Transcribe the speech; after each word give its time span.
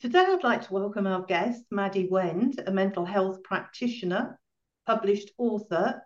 Today, 0.00 0.24
I'd 0.28 0.42
like 0.42 0.66
to 0.66 0.72
welcome 0.72 1.06
our 1.06 1.22
guest, 1.22 1.64
Madi 1.70 2.08
Wend, 2.10 2.62
a 2.66 2.70
mental 2.70 3.04
health 3.04 3.42
practitioner, 3.42 4.38
published 4.86 5.32
author, 5.36 6.02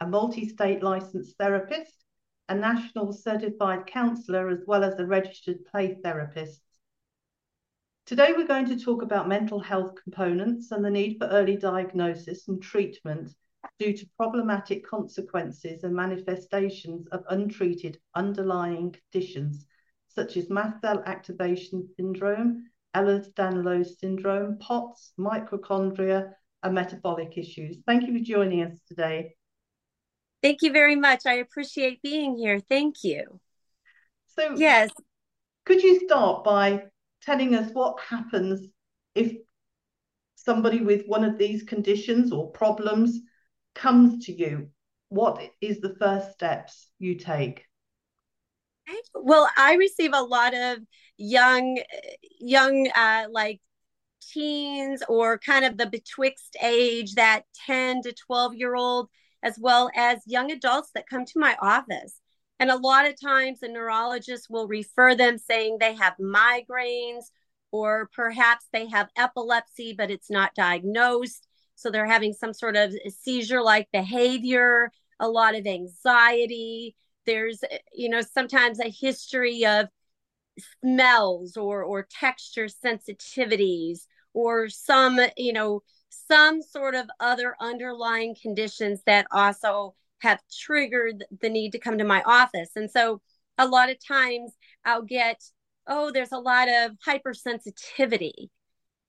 a 0.00 0.06
multi 0.06 0.46
state 0.48 0.82
licensed 0.82 1.38
therapist, 1.38 2.03
a 2.48 2.54
national 2.54 3.12
certified 3.12 3.86
counsellor, 3.86 4.48
as 4.48 4.64
well 4.66 4.84
as 4.84 4.98
a 4.98 5.06
registered 5.06 5.64
play 5.64 5.96
therapist. 6.02 6.60
Today, 8.06 8.34
we're 8.36 8.46
going 8.46 8.66
to 8.66 8.78
talk 8.78 9.02
about 9.02 9.28
mental 9.28 9.60
health 9.60 9.94
components 10.02 10.70
and 10.70 10.84
the 10.84 10.90
need 10.90 11.16
for 11.18 11.26
early 11.28 11.56
diagnosis 11.56 12.48
and 12.48 12.62
treatment 12.62 13.34
due 13.78 13.96
to 13.96 14.06
problematic 14.18 14.86
consequences 14.86 15.84
and 15.84 15.94
manifestations 15.94 17.06
of 17.08 17.24
untreated 17.30 17.98
underlying 18.14 18.94
conditions 18.94 19.66
such 20.08 20.36
as 20.36 20.50
mast 20.50 20.80
cell 20.80 21.02
activation 21.06 21.88
syndrome, 21.96 22.70
Ehlers-Danlos 22.94 23.98
syndrome, 23.98 24.58
POTS, 24.58 25.12
mitochondria, 25.18 26.34
and 26.62 26.74
metabolic 26.74 27.36
issues. 27.36 27.78
Thank 27.86 28.06
you 28.06 28.16
for 28.18 28.24
joining 28.24 28.62
us 28.62 28.80
today. 28.86 29.34
Thank 30.44 30.60
you 30.60 30.72
very 30.72 30.94
much. 30.94 31.22
I 31.24 31.36
appreciate 31.36 32.02
being 32.02 32.36
here. 32.36 32.60
Thank 32.60 32.96
you. 33.02 33.40
So, 34.36 34.56
yes. 34.56 34.90
Could 35.64 35.82
you 35.82 36.00
start 36.00 36.44
by 36.44 36.82
telling 37.22 37.54
us 37.54 37.70
what 37.72 37.98
happens 37.98 38.60
if 39.14 39.38
somebody 40.34 40.82
with 40.82 41.06
one 41.06 41.24
of 41.24 41.38
these 41.38 41.62
conditions 41.62 42.30
or 42.30 42.50
problems 42.50 43.20
comes 43.74 44.26
to 44.26 44.32
you? 44.32 44.68
What 45.08 45.40
is 45.62 45.80
the 45.80 45.96
first 45.98 46.32
steps 46.32 46.90
you 46.98 47.14
take? 47.14 47.64
Well, 49.14 49.48
I 49.56 49.76
receive 49.76 50.10
a 50.12 50.20
lot 50.20 50.52
of 50.52 50.80
young, 51.16 51.80
young, 52.38 52.90
uh, 52.94 53.28
like 53.30 53.62
teens 54.20 55.02
or 55.08 55.38
kind 55.38 55.64
of 55.64 55.78
the 55.78 55.86
betwixt 55.86 56.54
age, 56.62 57.14
that 57.14 57.44
10 57.64 58.02
to 58.02 58.12
12 58.12 58.56
year 58.56 58.74
old 58.74 59.08
as 59.44 59.58
well 59.60 59.90
as 59.94 60.22
young 60.26 60.50
adults 60.50 60.90
that 60.94 61.08
come 61.08 61.24
to 61.26 61.38
my 61.38 61.56
office. 61.60 62.20
And 62.58 62.70
a 62.70 62.76
lot 62.76 63.06
of 63.06 63.20
times 63.20 63.62
a 63.62 63.68
neurologist 63.68 64.46
will 64.48 64.66
refer 64.66 65.14
them 65.14 65.38
saying 65.38 65.76
they 65.78 65.94
have 65.94 66.14
migraines 66.18 67.26
or 67.70 68.08
perhaps 68.14 68.66
they 68.72 68.86
have 68.88 69.10
epilepsy, 69.16 69.92
but 69.92 70.10
it's 70.10 70.30
not 70.30 70.54
diagnosed. 70.54 71.46
So 71.74 71.90
they're 71.90 72.06
having 72.06 72.32
some 72.32 72.54
sort 72.54 72.76
of 72.76 72.94
seizure 73.08 73.62
like 73.62 73.88
behavior, 73.92 74.90
a 75.20 75.28
lot 75.28 75.54
of 75.54 75.66
anxiety. 75.66 76.96
There's, 77.26 77.60
you 77.92 78.08
know, 78.08 78.22
sometimes 78.22 78.80
a 78.80 78.88
history 78.88 79.66
of 79.66 79.88
smells 80.80 81.56
or, 81.56 81.82
or 81.82 82.06
texture 82.08 82.66
sensitivities 82.66 84.06
or 84.32 84.68
some, 84.68 85.20
you 85.36 85.52
know, 85.52 85.82
some 86.28 86.62
sort 86.62 86.94
of 86.94 87.08
other 87.20 87.54
underlying 87.60 88.36
conditions 88.40 89.00
that 89.06 89.26
also 89.30 89.94
have 90.20 90.40
triggered 90.50 91.24
the 91.40 91.48
need 91.48 91.72
to 91.72 91.78
come 91.78 91.98
to 91.98 92.04
my 92.04 92.22
office. 92.22 92.70
And 92.76 92.90
so 92.90 93.20
a 93.58 93.66
lot 93.66 93.90
of 93.90 94.04
times 94.04 94.52
I'll 94.84 95.02
get, 95.02 95.42
oh, 95.86 96.10
there's 96.10 96.32
a 96.32 96.38
lot 96.38 96.68
of 96.68 96.92
hypersensitivity. 97.06 98.48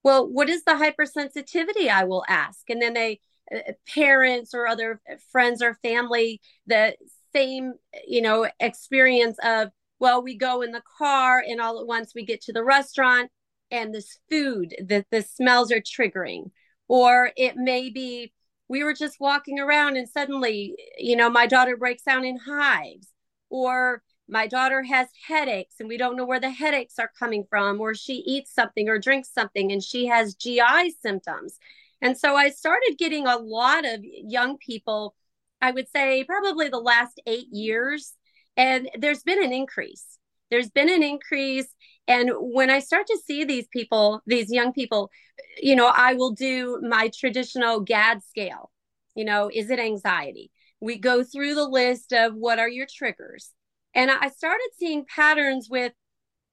Well, 0.04 0.28
what 0.28 0.50
is 0.50 0.64
the 0.64 0.74
hypersensitivity? 0.74 1.90
I 1.90 2.04
will 2.04 2.26
ask. 2.28 2.70
And 2.70 2.82
then 2.82 2.94
they, 2.94 3.22
uh, 3.54 3.72
parents 3.88 4.54
or 4.54 4.68
other 4.68 5.02
friends 5.32 5.62
or 5.62 5.80
family, 5.82 6.42
the 6.68 6.96
same, 7.34 7.74
you 8.08 8.22
know, 8.22 8.48
experience 8.60 9.38
of, 9.44 9.70
well, 10.00 10.22
we 10.22 10.38
go 10.38 10.62
in 10.62 10.72
the 10.72 10.84
car 10.98 11.44
and 11.48 11.62
all 11.62 11.80
at 11.80 11.88
once 11.88 12.14
we 12.14 12.26
get 12.26 12.42
to 12.42 12.54
the 12.54 12.64
restaurant 12.64 13.32
and 13.72 13.94
this 13.94 14.20
food, 14.30 14.76
that 14.88 15.08
the 15.12 15.22
smells 15.22 15.72
are 15.72 15.82
triggering 15.82 16.52
or 16.88 17.31
it 17.35 17.56
may 17.57 17.90
be 17.90 18.31
we 18.68 18.84
were 18.84 18.94
just 18.94 19.19
walking 19.19 19.59
around 19.59 19.96
and 19.97 20.09
suddenly 20.09 20.75
you 20.97 21.16
know 21.16 21.29
my 21.29 21.47
daughter 21.47 21.78
breaks 21.78 22.07
out 22.07 22.25
in 22.25 22.38
hives. 22.38 23.07
Or 23.50 24.01
my 24.28 24.47
daughter 24.47 24.84
has 24.84 25.07
headaches 25.28 25.75
and 25.79 25.88
we 25.88 25.97
don't 25.97 26.18
know 26.18 26.25
where 26.25 26.40
the 26.40 26.50
headaches 26.50 26.97
are 27.00 27.12
coming 27.18 27.46
from. 27.50 27.79
Or 27.79 27.94
she 27.94 28.16
eats 28.25 28.53
something 28.53 28.90
or 28.90 29.00
drinks 29.00 29.31
something 29.31 29.72
and 29.72 29.84
she 29.84 30.07
has 30.07 30.35
GI 30.35 30.96
symptoms. 31.01 31.57
And 32.01 32.18
so 32.18 32.35
I 32.35 32.50
started 32.50 32.97
getting 32.97 33.28
a 33.28 33.38
lot 33.38 33.85
of 33.85 34.02
young 34.03 34.57
people 34.57 35.16
I 35.62 35.72
would 35.72 35.88
say 35.90 36.23
probably 36.25 36.69
the 36.69 36.79
last 36.79 37.22
8 37.25 37.47
years. 37.52 38.14
And 38.58 38.90
there's 38.97 39.23
been 39.23 39.43
an 39.43 39.53
increase 39.53 40.17
there's 40.55 40.69
been 40.69 40.90
an 40.90 41.03
increase 41.03 41.67
and 42.07 42.31
when 42.37 42.69
I 42.69 42.79
start 42.79 43.07
to 43.07 43.19
see 43.25 43.43
these 43.43 43.67
people, 43.67 44.22
these 44.25 44.52
young 44.52 44.73
people, 44.73 45.09
you 45.57 45.75
know, 45.75 45.91
I 45.93 46.13
will 46.13 46.31
do 46.31 46.79
my 46.81 47.09
traditional 47.17 47.79
GAD 47.79 48.23
scale. 48.23 48.72
You 49.16 49.25
know, 49.25 49.49
is 49.53 49.69
it 49.69 49.79
anxiety? 49.79 50.52
We 50.79 50.97
go 50.97 51.23
through 51.23 51.55
the 51.55 51.67
list 51.67 52.13
of 52.13 52.35
what 52.35 52.59
are 52.59 52.69
your 52.69 52.87
triggers. 52.90 53.52
And 53.93 54.11
I 54.11 54.29
started 54.29 54.69
seeing 54.78 55.05
patterns 55.05 55.67
with 55.69 55.93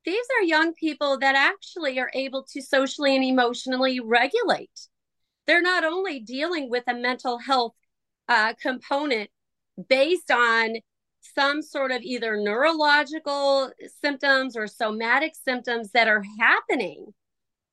these 0.04 0.26
are 0.38 0.44
young 0.44 0.74
people 0.74 1.18
that 1.18 1.36
actually 1.36 1.98
are 2.00 2.10
able 2.14 2.44
to 2.52 2.62
socially 2.62 3.14
and 3.14 3.24
emotionally 3.24 4.00
regulate. 4.00 4.88
They're 5.46 5.62
not 5.62 5.84
only 5.84 6.20
dealing 6.20 6.70
with 6.70 6.84
a 6.86 6.94
mental 6.94 7.38
health 7.38 7.74
uh, 8.28 8.54
component 8.60 9.30
based 9.88 10.30
on 10.30 10.76
some 11.22 11.62
sort 11.62 11.92
of 11.92 12.02
either 12.02 12.36
neurological 12.36 13.70
symptoms 14.02 14.56
or 14.56 14.66
somatic 14.66 15.34
symptoms 15.34 15.92
that 15.92 16.08
are 16.08 16.22
happening, 16.38 17.14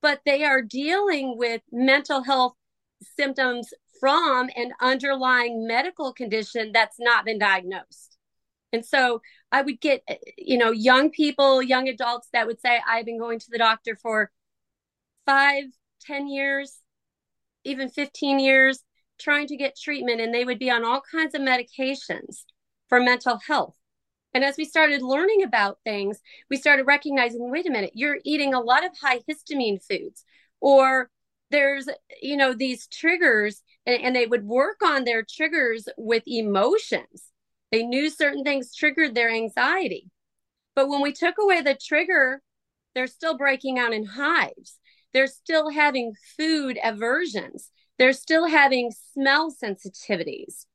but 0.01 0.21
they 0.25 0.43
are 0.43 0.61
dealing 0.61 1.37
with 1.37 1.61
mental 1.71 2.23
health 2.23 2.53
symptoms 3.17 3.73
from 3.99 4.49
an 4.55 4.71
underlying 4.81 5.67
medical 5.67 6.13
condition 6.13 6.71
that's 6.73 6.97
not 6.99 7.25
been 7.25 7.39
diagnosed. 7.39 8.17
And 8.71 8.85
so 8.85 9.21
I 9.51 9.61
would 9.63 9.81
get, 9.81 10.03
you 10.37 10.57
know, 10.57 10.71
young 10.71 11.09
people, 11.09 11.61
young 11.61 11.89
adults 11.89 12.29
that 12.33 12.47
would 12.47 12.61
say, 12.61 12.79
I've 12.87 13.05
been 13.05 13.19
going 13.19 13.39
to 13.39 13.47
the 13.49 13.57
doctor 13.57 13.95
for 13.95 14.31
five, 15.25 15.65
ten 16.01 16.27
years. 16.27 16.79
even 17.63 17.89
15 17.89 18.39
years 18.39 18.83
trying 19.19 19.47
to 19.47 19.57
get 19.57 19.77
treatment, 19.77 20.21
and 20.21 20.33
they 20.33 20.45
would 20.45 20.59
be 20.59 20.71
on 20.71 20.85
all 20.85 21.01
kinds 21.11 21.35
of 21.35 21.41
medications 21.41 22.43
for 22.89 22.99
mental 22.99 23.39
health. 23.47 23.75
And 24.33 24.43
as 24.43 24.57
we 24.57 24.65
started 24.65 25.01
learning 25.01 25.43
about 25.43 25.79
things, 25.83 26.19
we 26.49 26.57
started 26.57 26.85
recognizing 26.85 27.49
wait 27.49 27.65
a 27.65 27.71
minute, 27.71 27.91
you're 27.93 28.19
eating 28.23 28.53
a 28.53 28.59
lot 28.59 28.85
of 28.85 28.91
high 29.01 29.19
histamine 29.29 29.83
foods, 29.83 30.23
or 30.59 31.09
there's, 31.51 31.87
you 32.21 32.37
know, 32.37 32.53
these 32.53 32.87
triggers, 32.87 33.63
and, 33.85 34.03
and 34.03 34.15
they 34.15 34.27
would 34.27 34.45
work 34.45 34.83
on 34.83 35.03
their 35.03 35.23
triggers 35.23 35.87
with 35.97 36.23
emotions. 36.27 37.31
They 37.71 37.83
knew 37.83 38.09
certain 38.09 38.43
things 38.43 38.75
triggered 38.75 39.15
their 39.15 39.31
anxiety. 39.31 40.11
But 40.75 40.89
when 40.89 41.01
we 41.01 41.11
took 41.11 41.35
away 41.41 41.61
the 41.61 41.75
trigger, 41.75 42.41
they're 42.93 43.07
still 43.07 43.37
breaking 43.37 43.79
out 43.79 43.93
in 43.93 44.05
hives. 44.05 44.79
They're 45.13 45.27
still 45.27 45.69
having 45.69 46.13
food 46.37 46.77
aversions. 46.83 47.71
They're 47.97 48.13
still 48.13 48.47
having 48.47 48.91
smell 49.13 49.51
sensitivities. 49.51 50.65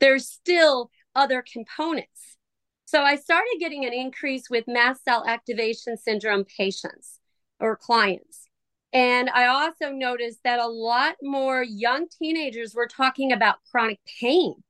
They're 0.00 0.18
still 0.18 0.90
other 1.16 1.42
components. 1.42 2.36
So 2.84 3.02
I 3.02 3.16
started 3.16 3.56
getting 3.58 3.84
an 3.84 3.92
increase 3.92 4.48
with 4.48 4.68
mast 4.68 5.02
cell 5.02 5.24
activation 5.26 5.96
syndrome 5.96 6.44
patients 6.44 7.18
or 7.58 7.76
clients. 7.76 8.46
And 8.92 9.28
I 9.30 9.46
also 9.46 9.90
noticed 9.90 10.38
that 10.44 10.60
a 10.60 10.68
lot 10.68 11.16
more 11.20 11.64
young 11.64 12.06
teenagers 12.08 12.74
were 12.74 12.86
talking 12.86 13.32
about 13.32 13.56
chronic 13.70 13.98
pain. 14.20 14.62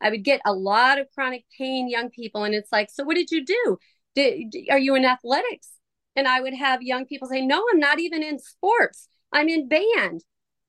I 0.00 0.10
would 0.10 0.24
get 0.24 0.40
a 0.44 0.52
lot 0.52 0.98
of 0.98 1.06
chronic 1.14 1.44
pain, 1.56 1.88
young 1.88 2.10
people, 2.10 2.42
and 2.42 2.54
it's 2.54 2.72
like, 2.72 2.90
so 2.90 3.04
what 3.04 3.14
did 3.16 3.30
you 3.30 3.44
do? 3.44 3.78
Did, 4.14 4.54
are 4.70 4.78
you 4.78 4.96
in 4.96 5.04
athletics? 5.04 5.68
And 6.16 6.26
I 6.26 6.40
would 6.40 6.54
have 6.54 6.82
young 6.82 7.06
people 7.06 7.28
say, 7.28 7.44
no, 7.44 7.64
I'm 7.72 7.78
not 7.78 8.00
even 8.00 8.22
in 8.22 8.38
sports. 8.38 9.08
I'm 9.32 9.48
in 9.48 9.68
band. 9.68 10.24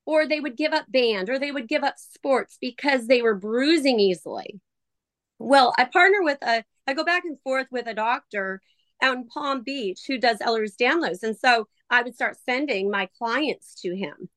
Or 0.05 0.27
they 0.27 0.39
would 0.39 0.57
give 0.57 0.73
up 0.73 0.85
band 0.91 1.29
or 1.29 1.39
they 1.39 1.51
would 1.51 1.67
give 1.67 1.83
up 1.83 1.95
sports 1.97 2.57
because 2.59 3.07
they 3.07 3.21
were 3.21 3.35
bruising 3.35 3.99
easily. 3.99 4.59
Well, 5.43 5.73
I 5.77 5.85
partner 5.85 6.21
with 6.21 6.37
a, 6.43 6.63
I 6.87 6.93
go 6.93 7.03
back 7.03 7.25
and 7.25 7.39
forth 7.41 7.67
with 7.71 7.87
a 7.87 7.93
doctor 7.93 8.61
out 9.01 9.17
in 9.17 9.27
Palm 9.27 9.63
Beach 9.63 10.01
who 10.07 10.17
does 10.17 10.37
Ehlers 10.39 10.75
Danlos. 10.79 11.23
And 11.23 11.35
so 11.35 11.67
I 11.89 12.03
would 12.03 12.15
start 12.15 12.37
sending 12.45 12.91
my 12.91 13.09
clients 13.17 13.75
to 13.81 13.95
him 13.95 14.29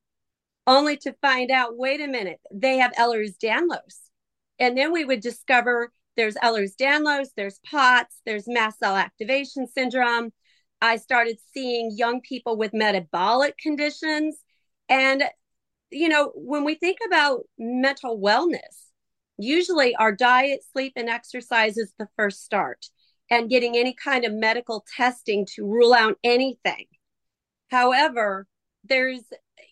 only 0.67 0.97
to 0.97 1.15
find 1.21 1.51
out 1.51 1.77
wait 1.77 2.01
a 2.01 2.06
minute, 2.06 2.41
they 2.53 2.79
have 2.79 2.93
Ehlers 2.93 3.37
Danlos. 3.43 4.09
And 4.59 4.79
then 4.79 4.93
we 4.93 5.05
would 5.05 5.21
discover 5.21 5.93
there's 6.17 6.37
Ehlers 6.37 6.75
Danlos, 6.75 7.29
there's 7.37 7.61
POTS, 7.71 8.21
there's 8.25 8.49
mast 8.49 8.79
cell 8.79 8.97
activation 8.97 9.67
syndrome. 9.67 10.33
I 10.81 10.97
started 10.97 11.39
seeing 11.53 11.93
young 11.95 12.21
people 12.23 12.56
with 12.56 12.73
metabolic 12.73 13.59
conditions. 13.59 14.39
And, 14.89 15.25
you 15.91 16.09
know, 16.09 16.33
when 16.35 16.65
we 16.65 16.77
think 16.77 16.99
about 17.06 17.43
mental 17.59 18.19
wellness, 18.19 18.83
usually 19.38 19.94
our 19.96 20.12
diet, 20.12 20.60
sleep, 20.72 20.92
and 20.96 21.08
exercise 21.08 21.76
is 21.76 21.92
the 21.98 22.08
first 22.16 22.44
start, 22.44 22.86
and 23.31 23.50
getting 23.50 23.76
any 23.76 23.94
kind 23.94 24.25
of 24.25 24.32
medical 24.32 24.84
testing 24.96 25.46
to 25.54 25.66
rule 25.66 25.94
out 25.94 26.19
anything. 26.22 26.86
However, 27.70 28.46
there's, 28.84 29.22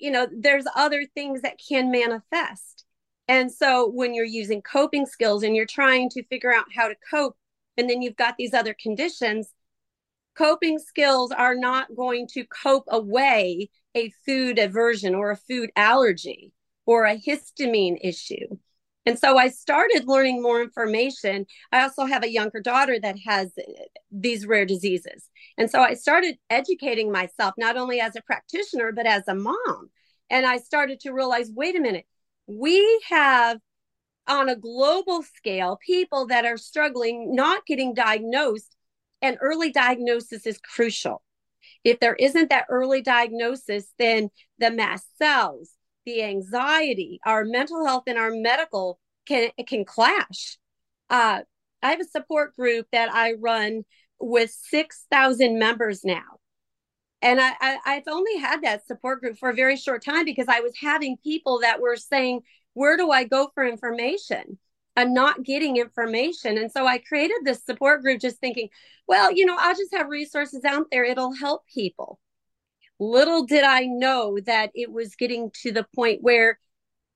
you 0.01 0.11
know, 0.11 0.27
there's 0.35 0.65
other 0.75 1.05
things 1.15 1.43
that 1.43 1.61
can 1.69 1.91
manifest. 1.91 2.85
And 3.29 3.53
so 3.53 3.89
when 3.89 4.15
you're 4.15 4.25
using 4.25 4.63
coping 4.63 5.07
skills 5.07 5.43
and 5.43 5.55
you're 5.55 5.67
trying 5.67 6.09
to 6.11 6.25
figure 6.25 6.53
out 6.53 6.67
how 6.75 6.89
to 6.89 6.97
cope, 7.11 7.37
and 7.77 7.89
then 7.89 8.03
you've 8.03 8.17
got 8.17 8.37
these 8.37 8.55
other 8.55 8.75
conditions, 8.75 9.53
coping 10.37 10.79
skills 10.79 11.31
are 11.31 11.55
not 11.55 11.95
going 11.95 12.27
to 12.33 12.45
cope 12.47 12.85
away 12.89 13.71
a 13.95 14.11
food 14.27 14.59
aversion 14.59 15.15
or 15.15 15.31
a 15.31 15.37
food 15.37 15.71
allergy 15.77 16.53
or 16.87 17.05
a 17.05 17.17
histamine 17.17 17.99
issue. 18.03 18.57
And 19.05 19.19
so 19.19 19.37
I 19.37 19.49
started 19.49 20.07
learning 20.07 20.43
more 20.43 20.63
information. 20.63 21.47
I 21.73 21.83
also 21.83 22.05
have 22.05 22.23
a 22.23 22.31
younger 22.31 22.61
daughter 22.61 23.01
that 23.01 23.17
has 23.27 23.53
uh, 23.59 23.63
these 24.11 24.47
rare 24.47 24.65
diseases. 24.65 25.29
And 25.59 25.71
so 25.71 25.81
I 25.81 25.95
started 25.95 26.39
educating 26.51 27.11
myself, 27.11 27.55
not 27.59 27.77
only 27.77 28.01
as 28.01 28.15
a 28.15 28.23
practitioner, 28.23 28.93
but 28.93 29.07
as 29.07 29.27
a 29.27 29.35
mom. 29.35 29.91
And 30.31 30.47
I 30.47 30.59
started 30.59 31.01
to 31.01 31.13
realize 31.13 31.51
wait 31.55 31.77
a 31.77 31.81
minute, 31.81 32.07
we 32.47 33.03
have 33.09 33.59
on 34.29 34.49
a 34.49 34.57
global 34.57 35.23
scale 35.23 35.79
people 35.85 36.27
that 36.29 36.45
are 36.45 36.57
struggling, 36.57 37.35
not 37.35 37.67
getting 37.67 37.95
diagnosed, 37.95 38.77
and 39.21 39.37
early 39.41 39.73
diagnosis 39.73 40.47
is 40.47 40.59
crucial. 40.59 41.23
If 41.85 42.01
there 42.01 42.15
isn't 42.15 42.51
that 42.51 42.67
early 42.69 43.03
diagnosis, 43.03 43.93
then 43.99 44.31
the 44.59 44.71
mast 44.71 45.07
cells, 45.19 45.71
the 46.05 46.23
anxiety, 46.23 47.21
our 47.25 47.45
mental 47.45 47.85
health, 47.87 48.05
and 48.07 48.19
our 48.19 48.31
medical 48.31 48.99
can 49.27 49.51
can 49.67 49.85
clash. 49.85 50.59
Uh, 51.11 51.43
I 51.83 51.91
have 51.91 52.01
a 52.01 52.05
support 52.05 52.55
group 52.57 52.87
that 52.93 53.13
I 53.13 53.35
run 53.35 53.85
with 54.21 54.51
six 54.51 55.07
thousand 55.11 55.59
members 55.59 56.05
now, 56.05 56.39
and 57.21 57.41
I, 57.41 57.53
I 57.61 57.79
I've 57.87 58.09
only 58.09 58.37
had 58.39 58.63
that 58.63 58.87
support 58.87 59.21
group 59.21 59.39
for 59.39 59.51
a 59.51 59.55
very 59.55 59.77
short 59.77 60.05
time 60.05 60.25
because 60.25 60.49
I 60.49 60.61
was 60.61 60.75
having 60.81 61.17
people 61.19 61.61
that 61.61 61.81
were 61.81 61.97
saying, 61.97 62.43
"Where 62.75 62.97
do 62.97 63.11
I 63.11 63.25
go 63.25 63.51
for 63.55 63.65
information?" 63.67 64.59
I'm 64.97 65.15
not 65.15 65.43
getting 65.43 65.79
information. 65.79 66.59
And 66.59 66.71
so 66.71 66.87
I 66.87 66.99
created 66.99 67.39
this 67.45 67.65
support 67.65 68.03
group 68.03 68.21
just 68.21 68.39
thinking, 68.39 68.69
well, 69.09 69.33
you 69.33 69.47
know, 69.47 69.57
I'll 69.59 69.75
just 69.75 69.95
have 69.95 70.09
resources 70.09 70.65
out 70.65 70.89
there. 70.91 71.05
It'll 71.05 71.33
help 71.33 71.67
people. 71.67 72.21
Little 73.03 73.45
did 73.45 73.65
I 73.65 73.87
know 73.87 74.39
that 74.47 74.71
it 74.77 74.93
was 74.93 75.17
getting 75.17 75.51
to 75.63 75.73
the 75.73 75.85
point 75.93 76.23
where 76.23 76.61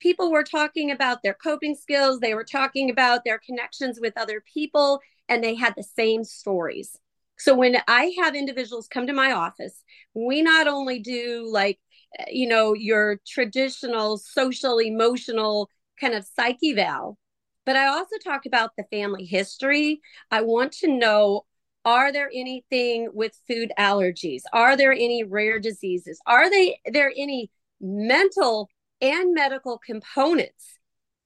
people 0.00 0.32
were 0.32 0.42
talking 0.42 0.90
about 0.90 1.22
their 1.22 1.32
coping 1.34 1.76
skills, 1.76 2.18
they 2.18 2.34
were 2.34 2.44
talking 2.44 2.90
about 2.90 3.22
their 3.24 3.38
connections 3.38 4.00
with 4.00 4.18
other 4.18 4.42
people, 4.52 5.00
and 5.28 5.44
they 5.44 5.54
had 5.54 5.74
the 5.76 5.84
same 5.84 6.24
stories. 6.24 6.98
So 7.38 7.54
when 7.54 7.76
I 7.86 8.12
have 8.18 8.34
individuals 8.34 8.88
come 8.88 9.06
to 9.06 9.12
my 9.12 9.30
office, 9.30 9.84
we 10.12 10.42
not 10.42 10.66
only 10.66 10.98
do 10.98 11.48
like, 11.52 11.78
eh, 12.18 12.24
you 12.32 12.48
know, 12.48 12.74
your 12.74 13.20
traditional 13.24 14.18
social, 14.18 14.80
emotional 14.80 15.70
kind 16.00 16.14
of 16.14 16.26
psych 16.26 16.58
eval, 16.64 17.16
but 17.64 17.76
I 17.76 17.86
also 17.86 18.16
talk 18.24 18.44
about 18.44 18.72
the 18.76 18.84
family 18.90 19.24
history. 19.24 20.00
I 20.32 20.42
want 20.42 20.72
to 20.80 20.88
know 20.88 21.45
are 21.86 22.12
there 22.12 22.28
anything 22.34 23.08
with 23.14 23.38
food 23.46 23.72
allergies? 23.78 24.42
Are 24.52 24.76
there 24.76 24.92
any 24.92 25.22
rare 25.22 25.60
diseases? 25.60 26.20
Are 26.26 26.50
they 26.50 26.80
there 26.84 27.12
any 27.16 27.50
mental 27.80 28.68
and 29.00 29.32
medical 29.32 29.78
components? 29.78 30.78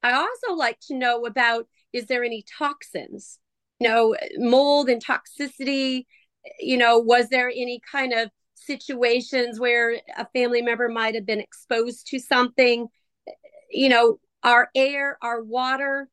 I 0.02 0.12
also 0.12 0.54
like 0.54 0.78
to 0.88 0.94
know 0.94 1.24
about 1.24 1.66
is 1.94 2.06
there 2.06 2.22
any 2.22 2.44
toxins? 2.58 3.38
You 3.80 3.88
know, 3.88 4.16
mold 4.36 4.90
and 4.90 5.02
toxicity, 5.02 6.04
you 6.58 6.76
know, 6.76 6.98
was 6.98 7.30
there 7.30 7.48
any 7.48 7.80
kind 7.90 8.12
of 8.12 8.28
situations 8.54 9.58
where 9.58 9.96
a 10.18 10.26
family 10.34 10.60
member 10.60 10.90
might 10.90 11.14
have 11.14 11.24
been 11.24 11.40
exposed 11.40 12.06
to 12.08 12.18
something? 12.18 12.88
You 13.70 13.88
know, 13.88 14.20
our 14.42 14.68
air, 14.74 15.16
our 15.22 15.42
water, 15.42 16.10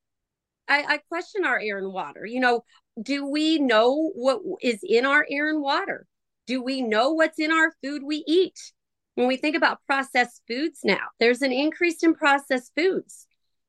I, 0.68 0.84
I 0.84 0.98
question 1.10 1.46
our 1.46 1.60
air 1.60 1.78
and 1.78 1.94
water. 1.94 2.26
You 2.26 2.40
know, 2.40 2.64
do 3.02 3.26
we 3.26 3.60
know 3.60 4.12
what 4.16 4.42
is 4.62 4.80
in 4.84 5.06
our 5.06 5.26
air 5.30 5.50
and 5.50 5.62
water? 5.62 6.06
Do 6.46 6.64
we 6.64 6.82
know 6.82 7.12
what's 7.12 7.40
in 7.40 7.52
our 7.52 7.74
food 7.84 8.04
we 8.04 8.24
eat? 8.28 8.60
When 9.16 9.28
we 9.28 9.38
think 9.38 9.56
about 9.56 9.80
processed 9.86 10.42
foods 10.48 10.82
now, 10.84 11.08
there's 11.20 11.42
an 11.42 11.52
increase 11.52 12.04
in 12.04 12.14
processed 12.14 12.72
foods. 12.76 13.26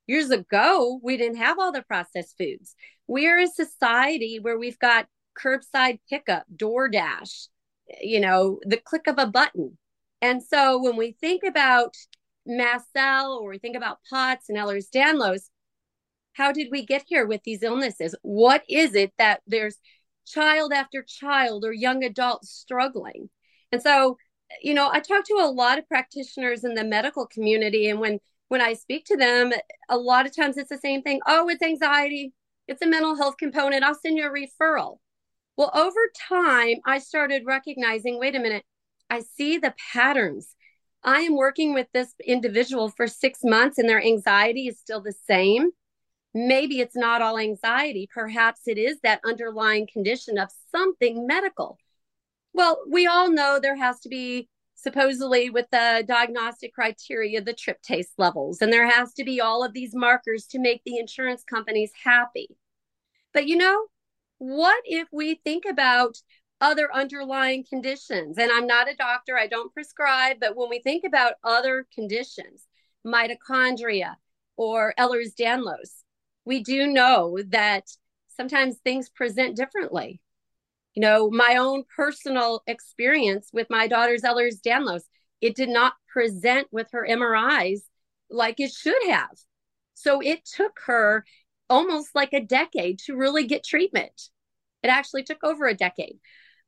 Years 0.06 0.30
ago, 0.30 1.00
we 1.02 1.16
didn't 1.16 1.38
have 1.38 1.58
all 1.58 1.72
the 1.72 1.82
processed 1.82 2.36
foods. 2.38 2.74
We 3.06 3.28
are 3.28 3.38
a 3.38 3.46
society 3.46 4.38
where 4.40 4.58
we've 4.58 4.78
got 4.78 5.06
curbside 5.38 6.00
pickup, 6.08 6.44
DoorDash, 6.54 7.48
you 8.00 8.20
know, 8.20 8.60
the 8.62 8.76
click 8.76 9.06
of 9.06 9.18
a 9.18 9.26
button. 9.26 9.78
And 10.20 10.42
so 10.42 10.82
when 10.82 10.96
we 10.96 11.12
think 11.12 11.42
about 11.44 11.94
mast 12.44 12.86
cell 12.96 13.38
or 13.40 13.50
we 13.50 13.58
think 13.58 13.76
about 13.76 13.98
POTS 14.10 14.48
and 14.48 14.58
Ehlers-Danlos, 14.58 15.48
how 16.38 16.52
did 16.52 16.68
we 16.70 16.86
get 16.86 17.02
here 17.06 17.26
with 17.26 17.42
these 17.42 17.64
illnesses? 17.64 18.14
What 18.22 18.62
is 18.68 18.94
it 18.94 19.12
that 19.18 19.42
there's 19.48 19.78
child 20.24 20.72
after 20.72 21.02
child 21.02 21.64
or 21.64 21.72
young 21.72 22.04
adults 22.04 22.50
struggling? 22.50 23.28
And 23.72 23.82
so, 23.82 24.16
you 24.62 24.72
know, 24.72 24.88
I 24.90 25.00
talk 25.00 25.24
to 25.24 25.34
a 25.34 25.50
lot 25.50 25.78
of 25.78 25.88
practitioners 25.88 26.62
in 26.62 26.74
the 26.74 26.84
medical 26.84 27.26
community, 27.26 27.90
and 27.90 27.98
when 27.98 28.20
when 28.46 28.62
I 28.62 28.74
speak 28.74 29.04
to 29.06 29.16
them, 29.16 29.52
a 29.90 29.98
lot 29.98 30.26
of 30.26 30.34
times 30.34 30.56
it's 30.56 30.70
the 30.70 30.78
same 30.78 31.02
thing. 31.02 31.20
Oh, 31.26 31.48
it's 31.50 31.62
anxiety. 31.62 32.32
It's 32.68 32.80
a 32.80 32.86
mental 32.86 33.16
health 33.16 33.36
component. 33.36 33.84
I'll 33.84 33.94
send 33.94 34.16
you 34.16 34.26
a 34.26 34.30
referral. 34.30 34.98
Well, 35.56 35.72
over 35.74 36.00
time, 36.28 36.76
I 36.86 36.98
started 36.98 37.42
recognizing 37.46 38.18
wait 38.18 38.36
a 38.36 38.38
minute, 38.38 38.64
I 39.10 39.20
see 39.20 39.58
the 39.58 39.74
patterns. 39.92 40.54
I 41.02 41.20
am 41.22 41.36
working 41.36 41.74
with 41.74 41.88
this 41.92 42.14
individual 42.24 42.90
for 42.90 43.08
six 43.08 43.40
months 43.42 43.76
and 43.76 43.88
their 43.88 44.02
anxiety 44.02 44.68
is 44.68 44.78
still 44.78 45.02
the 45.02 45.14
same 45.26 45.72
maybe 46.34 46.80
it's 46.80 46.96
not 46.96 47.22
all 47.22 47.38
anxiety. 47.38 48.08
Perhaps 48.12 48.62
it 48.66 48.78
is 48.78 48.98
that 49.02 49.20
underlying 49.24 49.86
condition 49.90 50.38
of 50.38 50.50
something 50.70 51.26
medical. 51.26 51.78
Well, 52.52 52.80
we 52.90 53.06
all 53.06 53.30
know 53.30 53.58
there 53.58 53.76
has 53.76 54.00
to 54.00 54.08
be 54.08 54.48
supposedly 54.74 55.50
with 55.50 55.66
the 55.70 56.04
diagnostic 56.06 56.72
criteria, 56.72 57.40
the 57.42 57.52
tryptase 57.52 58.12
levels, 58.16 58.62
and 58.62 58.72
there 58.72 58.88
has 58.88 59.12
to 59.14 59.24
be 59.24 59.40
all 59.40 59.64
of 59.64 59.72
these 59.72 59.94
markers 59.94 60.46
to 60.46 60.58
make 60.58 60.82
the 60.84 60.98
insurance 60.98 61.42
companies 61.42 61.90
happy. 62.04 62.56
But 63.32 63.46
you 63.48 63.56
know, 63.56 63.86
what 64.38 64.80
if 64.84 65.08
we 65.12 65.40
think 65.44 65.64
about 65.68 66.16
other 66.60 66.92
underlying 66.94 67.64
conditions? 67.68 68.38
And 68.38 68.50
I'm 68.52 68.66
not 68.66 68.88
a 68.88 68.96
doctor, 68.96 69.36
I 69.36 69.48
don't 69.48 69.72
prescribe, 69.74 70.36
but 70.40 70.56
when 70.56 70.68
we 70.70 70.80
think 70.80 71.04
about 71.04 71.34
other 71.42 71.86
conditions, 71.92 72.64
mitochondria 73.06 74.14
or 74.56 74.94
Ehlers 74.98 75.34
Danlos, 75.38 76.02
we 76.48 76.62
do 76.62 76.86
know 76.86 77.38
that 77.48 77.84
sometimes 78.28 78.78
things 78.78 79.10
present 79.10 79.54
differently. 79.54 80.18
You 80.94 81.02
know, 81.02 81.30
my 81.30 81.56
own 81.56 81.84
personal 81.94 82.62
experience 82.66 83.50
with 83.52 83.68
my 83.68 83.86
daughter's 83.86 84.22
Ehlers 84.22 84.62
Danlos, 84.66 85.02
it 85.42 85.54
did 85.54 85.68
not 85.68 85.92
present 86.10 86.66
with 86.72 86.88
her 86.92 87.06
MRIs 87.06 87.80
like 88.30 88.60
it 88.60 88.72
should 88.72 89.02
have. 89.08 89.36
So 89.92 90.20
it 90.22 90.46
took 90.46 90.80
her 90.86 91.26
almost 91.68 92.14
like 92.14 92.32
a 92.32 92.40
decade 92.40 93.00
to 93.00 93.14
really 93.14 93.46
get 93.46 93.62
treatment. 93.62 94.30
It 94.82 94.88
actually 94.88 95.24
took 95.24 95.44
over 95.44 95.66
a 95.66 95.74
decade. 95.74 96.18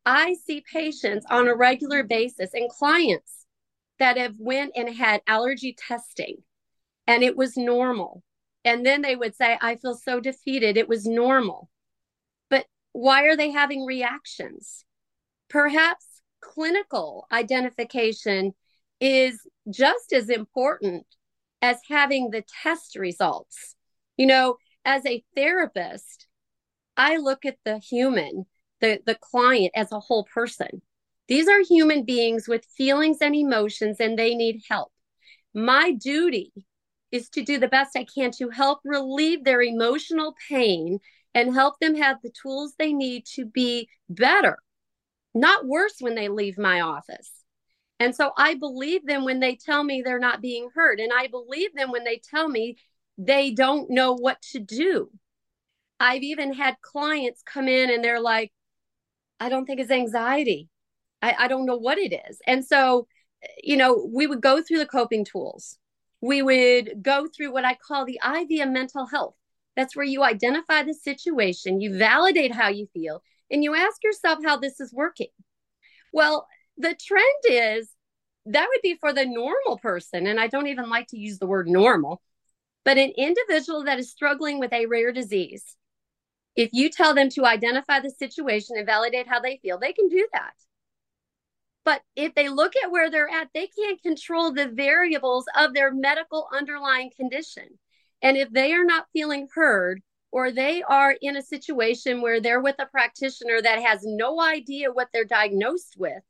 I 0.05 0.35
see 0.45 0.63
patients 0.71 1.25
on 1.31 1.49
a 1.49 1.57
regular 1.57 2.03
basis 2.03 2.51
and 2.53 2.69
clients 2.69 3.47
that 3.99 4.19
have 4.19 4.35
went 4.39 4.73
and 4.77 4.95
had 4.95 5.23
allergy 5.27 5.75
testing 5.75 6.43
and 7.07 7.23
it 7.23 7.35
was 7.35 7.57
normal. 7.57 8.23
And 8.65 8.85
then 8.85 9.03
they 9.03 9.17
would 9.17 9.35
say, 9.35 9.57
I 9.61 9.77
feel 9.77 9.95
so 9.95 10.21
defeated. 10.21 10.77
It 10.77 10.89
was 10.89 11.07
normal. 11.07 11.71
But 12.49 12.67
why 12.93 13.25
are 13.25 13.37
they 13.37 13.51
having 13.51 13.85
reactions? 13.85 14.85
Perhaps 15.49 16.05
clinical 16.41 17.27
identification 17.33 18.55
is 19.01 19.41
just 19.71 20.13
as 20.13 20.29
important 20.29 21.07
as 21.63 21.79
having 21.89 22.31
the 22.31 22.45
test 22.63 22.97
results. 22.97 23.75
You 24.17 24.27
know, 24.27 24.57
as 24.85 25.05
a 25.07 25.25
therapist, 25.35 26.27
I 26.97 27.17
look 27.17 27.45
at 27.45 27.57
the 27.65 27.79
human, 27.79 28.47
the, 28.81 29.01
the 29.07 29.15
client 29.15 29.73
as 29.75 29.93
a 29.93 30.01
whole 30.01 30.25
person. 30.25 30.83
These 31.29 31.49
are 31.49 31.61
human 31.61 32.05
beings 32.05 32.49
with 32.49 32.67
feelings 32.77 33.19
and 33.21 33.35
emotions, 33.35 33.99
and 34.01 34.19
they 34.19 34.35
need 34.35 34.63
help. 34.69 34.93
My 35.55 35.93
duty 35.93 36.53
is 37.13 37.29
to 37.31 37.43
do 37.43 37.59
the 37.59 37.69
best 37.69 37.97
I 37.97 38.05
can 38.05 38.31
to 38.33 38.51
help 38.51 38.81
relieve 38.85 39.45
their 39.45 39.63
emotional 39.63 40.35
pain 40.49 41.01
and 41.35 41.55
help 41.55 41.79
them 41.81 41.95
have 41.97 42.17
the 42.23 42.31
tools 42.31 42.75
they 42.79 42.93
need 42.93 43.25
to 43.35 43.45
be 43.45 43.89
better, 44.09 44.59
not 45.35 45.67
worse 45.67 45.95
when 46.01 46.15
they 46.15 46.29
leave 46.29 46.59
my 46.59 46.81
office. 46.81 47.31
And 47.99 48.15
so 48.15 48.33
I 48.37 48.55
believe 48.55 49.07
them 49.07 49.25
when 49.25 49.41
they 49.41 49.57
tell 49.57 49.85
me 49.85 50.03
they're 50.03 50.19
not 50.19 50.41
being 50.41 50.71
heard. 50.75 51.01
And 51.01 51.13
I 51.13 51.29
believe 51.29 51.75
them 51.75 51.91
when 51.91 52.05
they 52.05 52.19
tell 52.19 52.49
me 52.49 52.77
they 53.19 53.51
don't 53.51 53.91
know 53.91 54.15
what 54.15 54.41
to 54.53 54.59
do. 54.59 55.11
I've 56.01 56.23
even 56.23 56.55
had 56.55 56.81
clients 56.81 57.43
come 57.45 57.69
in 57.69 57.91
and 57.91 58.03
they're 58.03 58.21
like, 58.21 58.53
I 59.39 59.51
don't 59.51 59.67
think 59.67 59.81
it's 59.81 59.91
anxiety. 59.91 60.69
I, 61.21 61.35
I 61.41 61.49
don't 61.49 61.67
know 61.67 61.77
what 61.77 61.99
it 61.99 62.15
is. 62.29 62.39
And 62.47 62.65
so, 62.65 63.07
you 63.63 63.77
know, 63.77 64.09
we 64.11 64.27
would 64.27 64.41
go 64.41 64.63
through 64.63 64.79
the 64.79 64.87
coping 64.87 65.25
tools. 65.25 65.79
We 66.21 66.43
would 66.43 67.03
go 67.03 67.27
through 67.27 67.53
what 67.53 67.65
I 67.65 67.75
call 67.75 68.05
the 68.05 68.21
of 68.23 68.69
mental 68.69 69.07
health. 69.07 69.35
That's 69.77 69.97
where 69.97 70.05
you 70.05 70.23
identify 70.23 70.83
the 70.83 70.95
situation, 70.95 71.81
you 71.81 71.97
validate 71.97 72.53
how 72.53 72.69
you 72.69 72.89
feel, 72.93 73.23
and 73.51 73.65
you 73.65 73.75
ask 73.75 74.03
yourself 74.03 74.41
how 74.45 74.57
this 74.57 74.81
is 74.81 74.93
working. 74.93 75.29
Well, 76.13 76.47
the 76.77 76.95
trend 76.95 77.25
is 77.49 77.91
that 78.47 78.69
would 78.69 78.83
be 78.83 78.97
for 79.01 79.13
the 79.13 79.27
normal 79.27 79.79
person. 79.79 80.27
And 80.27 80.41
I 80.41 80.49
don't 80.49 80.67
even 80.67 80.91
like 80.91 81.07
to 81.09 81.19
use 81.19 81.39
the 81.39 81.47
word 81.47 81.69
normal 81.69 82.21
but 82.85 82.99
an 82.99 83.13
individual 83.17 83.85
that 83.85 83.99
is 83.99 84.11
struggling 84.11 84.59
with 84.59 84.73
a 84.73 84.87
rare 84.87 85.13
disease, 85.13 85.77
if 86.57 86.71
you 86.73 86.91
tell 86.91 87.15
them 87.15 87.29
to 87.31 87.45
identify 87.45 88.01
the 88.01 88.11
situation 88.11 88.77
and 88.77 88.87
validate 88.87 89.29
how 89.29 89.41
they 89.41 89.59
feel, 89.63 89.79
they 89.79 89.93
can 89.93 90.09
do 90.09 90.27
that. 90.33 90.55
But 91.85 92.03
if 92.15 92.35
they 92.35 92.49
look 92.49 92.75
at 92.77 92.91
where 92.91 93.11
they're 93.11 93.29
at, 93.29 93.49
they 93.55 93.67
can't 93.69 94.03
control 94.03 94.53
the 94.53 94.69
variables 94.69 95.47
of 95.57 95.73
their 95.75 95.93
medical 95.93 96.47
underlying 96.55 97.11
condition. 97.17 97.79
And 98.23 98.37
if 98.37 98.51
they 98.51 98.73
are 98.73 98.85
not 98.85 99.07
feeling 99.13 99.49
heard, 99.55 100.03
or 100.33 100.53
they 100.53 100.83
are 100.83 101.17
in 101.21 101.37
a 101.37 101.43
situation 101.43 102.21
where 102.21 102.41
they're 102.41 102.61
with 102.61 102.77
a 102.79 102.87
practitioner 102.87 103.61
that 103.61 103.83
has 103.83 104.01
no 104.05 104.41
idea 104.41 104.93
what 104.93 105.09
they're 105.13 105.25
diagnosed 105.25 105.95
with, 105.99 106.23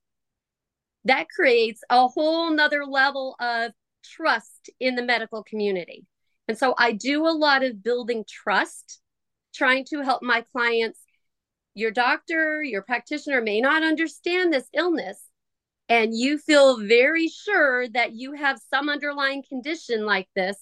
that 1.04 1.28
creates 1.28 1.82
a 1.90 2.06
whole 2.06 2.50
nother 2.50 2.84
level 2.84 3.34
of 3.40 3.72
trust 4.04 4.70
in 4.78 4.94
the 4.94 5.02
medical 5.02 5.42
community. 5.42 6.06
And 6.48 6.56
so 6.56 6.74
I 6.78 6.92
do 6.92 7.26
a 7.26 7.36
lot 7.36 7.62
of 7.62 7.82
building 7.82 8.24
trust, 8.26 9.00
trying 9.54 9.84
to 9.90 10.02
help 10.02 10.22
my 10.22 10.42
clients. 10.52 11.00
Your 11.74 11.90
doctor, 11.90 12.62
your 12.62 12.82
practitioner 12.82 13.40
may 13.40 13.60
not 13.60 13.82
understand 13.82 14.52
this 14.52 14.68
illness, 14.72 15.22
and 15.90 16.16
you 16.16 16.38
feel 16.38 16.78
very 16.78 17.26
sure 17.28 17.88
that 17.88 18.12
you 18.12 18.32
have 18.34 18.60
some 18.72 18.88
underlying 18.88 19.42
condition 19.46 20.06
like 20.06 20.28
this. 20.36 20.56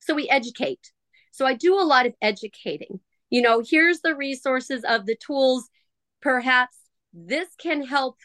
So 0.00 0.14
we 0.14 0.26
educate. 0.30 0.90
So 1.32 1.44
I 1.44 1.52
do 1.52 1.78
a 1.78 1.84
lot 1.84 2.06
of 2.06 2.14
educating. 2.22 2.98
You 3.28 3.42
know, 3.42 3.62
here's 3.64 4.00
the 4.00 4.16
resources 4.16 4.82
of 4.88 5.04
the 5.04 5.16
tools. 5.24 5.68
Perhaps 6.22 6.76
this 7.12 7.48
can 7.60 7.84
help, 7.84 8.16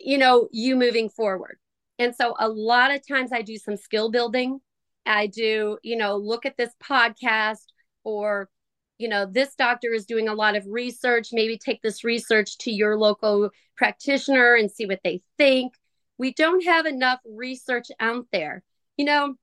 you 0.00 0.16
know, 0.16 0.48
you 0.52 0.76
moving 0.76 1.08
forward. 1.08 1.58
And 1.98 2.14
so 2.14 2.36
a 2.38 2.48
lot 2.48 2.94
of 2.94 3.06
times 3.06 3.32
I 3.32 3.42
do 3.42 3.56
some 3.56 3.76
skill 3.76 4.12
building. 4.12 4.60
I 5.04 5.26
do, 5.26 5.76
you 5.82 5.96
know, 5.96 6.16
look 6.16 6.46
at 6.46 6.56
this 6.56 6.72
podcast 6.82 7.66
or, 8.04 8.48
you 8.96 9.08
know, 9.08 9.26
this 9.26 9.56
doctor 9.56 9.92
is 9.92 10.06
doing 10.06 10.28
a 10.28 10.34
lot 10.34 10.54
of 10.54 10.64
research. 10.68 11.30
Maybe 11.32 11.58
take 11.58 11.82
this 11.82 12.04
research 12.04 12.58
to 12.58 12.70
your 12.70 12.96
local 12.96 13.50
practitioner 13.76 14.54
and 14.54 14.70
see 14.70 14.86
what 14.86 15.00
they 15.02 15.22
think. 15.36 15.74
We 16.20 16.34
don't 16.34 16.62
have 16.66 16.84
enough 16.84 17.20
research 17.24 17.86
out 17.98 18.26
there. 18.30 18.62
You 18.98 19.06
know, 19.06 19.36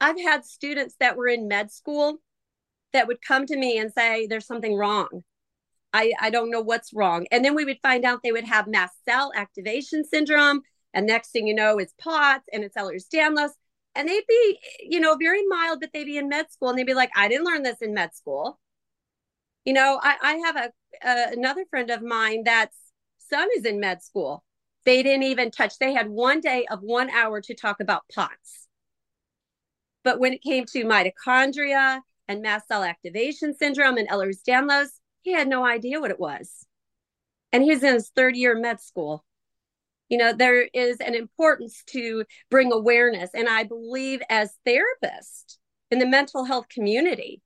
I've 0.00 0.20
had 0.20 0.44
students 0.44 0.96
that 0.98 1.16
were 1.16 1.28
in 1.28 1.46
med 1.46 1.70
school 1.70 2.16
that 2.92 3.06
would 3.06 3.22
come 3.22 3.46
to 3.46 3.56
me 3.56 3.78
and 3.78 3.92
say, 3.96 4.26
there's 4.26 4.44
something 4.44 4.76
wrong. 4.76 5.22
I, 5.92 6.12
I 6.20 6.30
don't 6.30 6.50
know 6.50 6.62
what's 6.62 6.92
wrong. 6.92 7.28
And 7.30 7.44
then 7.44 7.54
we 7.54 7.64
would 7.64 7.78
find 7.80 8.04
out 8.04 8.24
they 8.24 8.32
would 8.32 8.48
have 8.48 8.66
mast 8.66 8.96
cell 9.08 9.30
activation 9.36 10.04
syndrome. 10.04 10.62
And 10.92 11.06
next 11.06 11.30
thing 11.30 11.46
you 11.46 11.54
know, 11.54 11.78
it's 11.78 11.94
POTS 12.02 12.42
and 12.52 12.64
it's 12.64 12.76
Ehlers-Danlos 12.76 13.50
and 13.94 14.08
they'd 14.08 14.26
be 14.28 14.58
you 14.80 14.98
know 14.98 15.14
very 15.14 15.46
mild 15.46 15.78
but 15.78 15.90
they'd 15.92 16.04
be 16.06 16.18
in 16.18 16.28
med 16.28 16.50
school 16.50 16.70
and 16.70 16.76
they'd 16.76 16.84
be 16.84 16.94
like 16.94 17.10
i 17.14 17.28
didn't 17.28 17.46
learn 17.46 17.62
this 17.62 17.80
in 17.80 17.94
med 17.94 18.12
school 18.12 18.58
you 19.64 19.72
know 19.72 20.00
i, 20.02 20.16
I 20.20 20.32
have 20.38 20.56
a, 20.56 20.72
a 21.08 21.32
another 21.32 21.64
friend 21.70 21.90
of 21.90 22.02
mine 22.02 22.42
that's 22.44 22.76
son 23.18 23.46
is 23.56 23.64
in 23.64 23.78
med 23.78 24.02
school 24.02 24.44
they 24.84 25.02
didn't 25.02 25.24
even 25.24 25.50
touch 25.50 25.78
they 25.78 25.92
had 25.92 26.08
one 26.08 26.40
day 26.40 26.66
of 26.70 26.80
one 26.82 27.10
hour 27.10 27.40
to 27.40 27.54
talk 27.54 27.80
about 27.80 28.04
pots. 28.14 28.68
But 30.02 30.18
when 30.18 30.32
it 30.32 30.42
came 30.42 30.66
to 30.66 30.84
mitochondria 30.84 32.00
and 32.28 32.42
mast 32.42 32.68
cell 32.68 32.84
activation 32.84 33.54
syndrome 33.54 33.96
and 33.96 34.08
ehlers-danlos 34.08 34.88
he 35.22 35.32
had 35.32 35.48
no 35.48 35.64
idea 35.64 36.00
what 36.00 36.10
it 36.10 36.20
was. 36.20 36.66
And 37.52 37.62
he's 37.62 37.82
in 37.82 37.94
his 37.94 38.10
third 38.10 38.36
year 38.36 38.58
med 38.58 38.80
school. 38.80 39.24
You 40.08 40.18
know 40.18 40.32
there 40.32 40.68
is 40.74 40.98
an 41.00 41.14
importance 41.14 41.82
to 41.88 42.24
bring 42.50 42.72
awareness. 42.72 43.30
And 43.34 43.48
i 43.48 43.64
believe 43.64 44.20
as 44.28 44.54
therapists 44.66 45.58
in 45.90 45.98
the 45.98 46.06
mental 46.06 46.44
health 46.44 46.68
community 46.68 47.40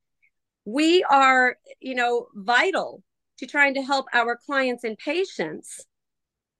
we 0.64 1.02
are 1.04 1.56
you 1.80 1.94
know 1.94 2.26
vital 2.34 3.02
to 3.38 3.46
trying 3.46 3.74
to 3.74 3.82
help 3.82 4.06
our 4.12 4.36
clients 4.36 4.84
and 4.84 4.98
patients 4.98 5.86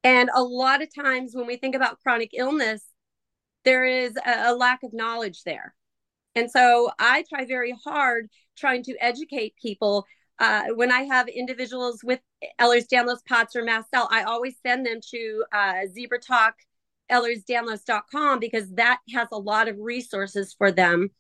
and 0.04 0.30
a 0.34 0.42
lot 0.42 0.82
of 0.82 0.94
times 0.94 1.34
when 1.34 1.46
we 1.46 1.56
think 1.56 1.74
about 1.74 2.00
chronic 2.00 2.30
illness 2.34 2.84
there 3.64 3.84
is 3.84 4.16
a, 4.16 4.52
a 4.52 4.54
lack 4.54 4.82
of 4.82 4.92
knowledge 4.92 5.42
there 5.44 5.74
and 6.34 6.50
so 6.50 6.90
i 6.98 7.24
try 7.28 7.44
very 7.44 7.74
hard 7.84 8.28
trying 8.56 8.82
to 8.82 8.96
educate 9.00 9.54
people 9.60 10.06
uh, 10.40 10.66
when 10.74 10.92
I 10.92 11.02
have 11.02 11.26
individuals 11.28 12.00
with 12.04 12.20
Ehlers-Danlos, 12.60 13.24
POTS, 13.28 13.56
or 13.56 13.64
mast 13.64 13.90
cell, 13.92 14.08
I 14.10 14.22
always 14.22 14.54
send 14.64 14.86
them 14.86 15.00
to 15.10 15.44
uh, 15.52 15.80
Zebra 15.92 16.20
Talk, 16.20 16.54
because 17.08 18.70
that 18.74 19.00
has 19.14 19.28
a 19.32 19.38
lot 19.38 19.68
of 19.68 19.76
resources 19.78 20.54
for 20.56 20.70
them. 20.70 21.10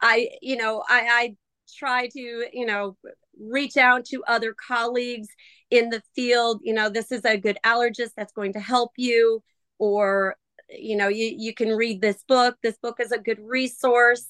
I, 0.00 0.30
you 0.42 0.56
know, 0.56 0.84
I, 0.88 1.06
I 1.10 1.36
try 1.76 2.08
to, 2.08 2.46
you 2.52 2.66
know, 2.66 2.96
reach 3.40 3.76
out 3.76 4.04
to 4.06 4.22
other 4.26 4.54
colleagues 4.54 5.28
in 5.70 5.90
the 5.90 6.02
field. 6.14 6.60
You 6.62 6.74
know, 6.74 6.88
this 6.88 7.12
is 7.12 7.24
a 7.24 7.36
good 7.36 7.58
allergist 7.64 8.12
that's 8.16 8.32
going 8.32 8.52
to 8.54 8.60
help 8.60 8.92
you, 8.96 9.42
or, 9.78 10.36
you 10.68 10.96
know, 10.96 11.08
you, 11.08 11.34
you 11.36 11.54
can 11.54 11.70
read 11.70 12.00
this 12.00 12.22
book. 12.26 12.56
This 12.62 12.78
book 12.78 13.00
is 13.00 13.12
a 13.12 13.18
good 13.18 13.40
resource. 13.40 14.26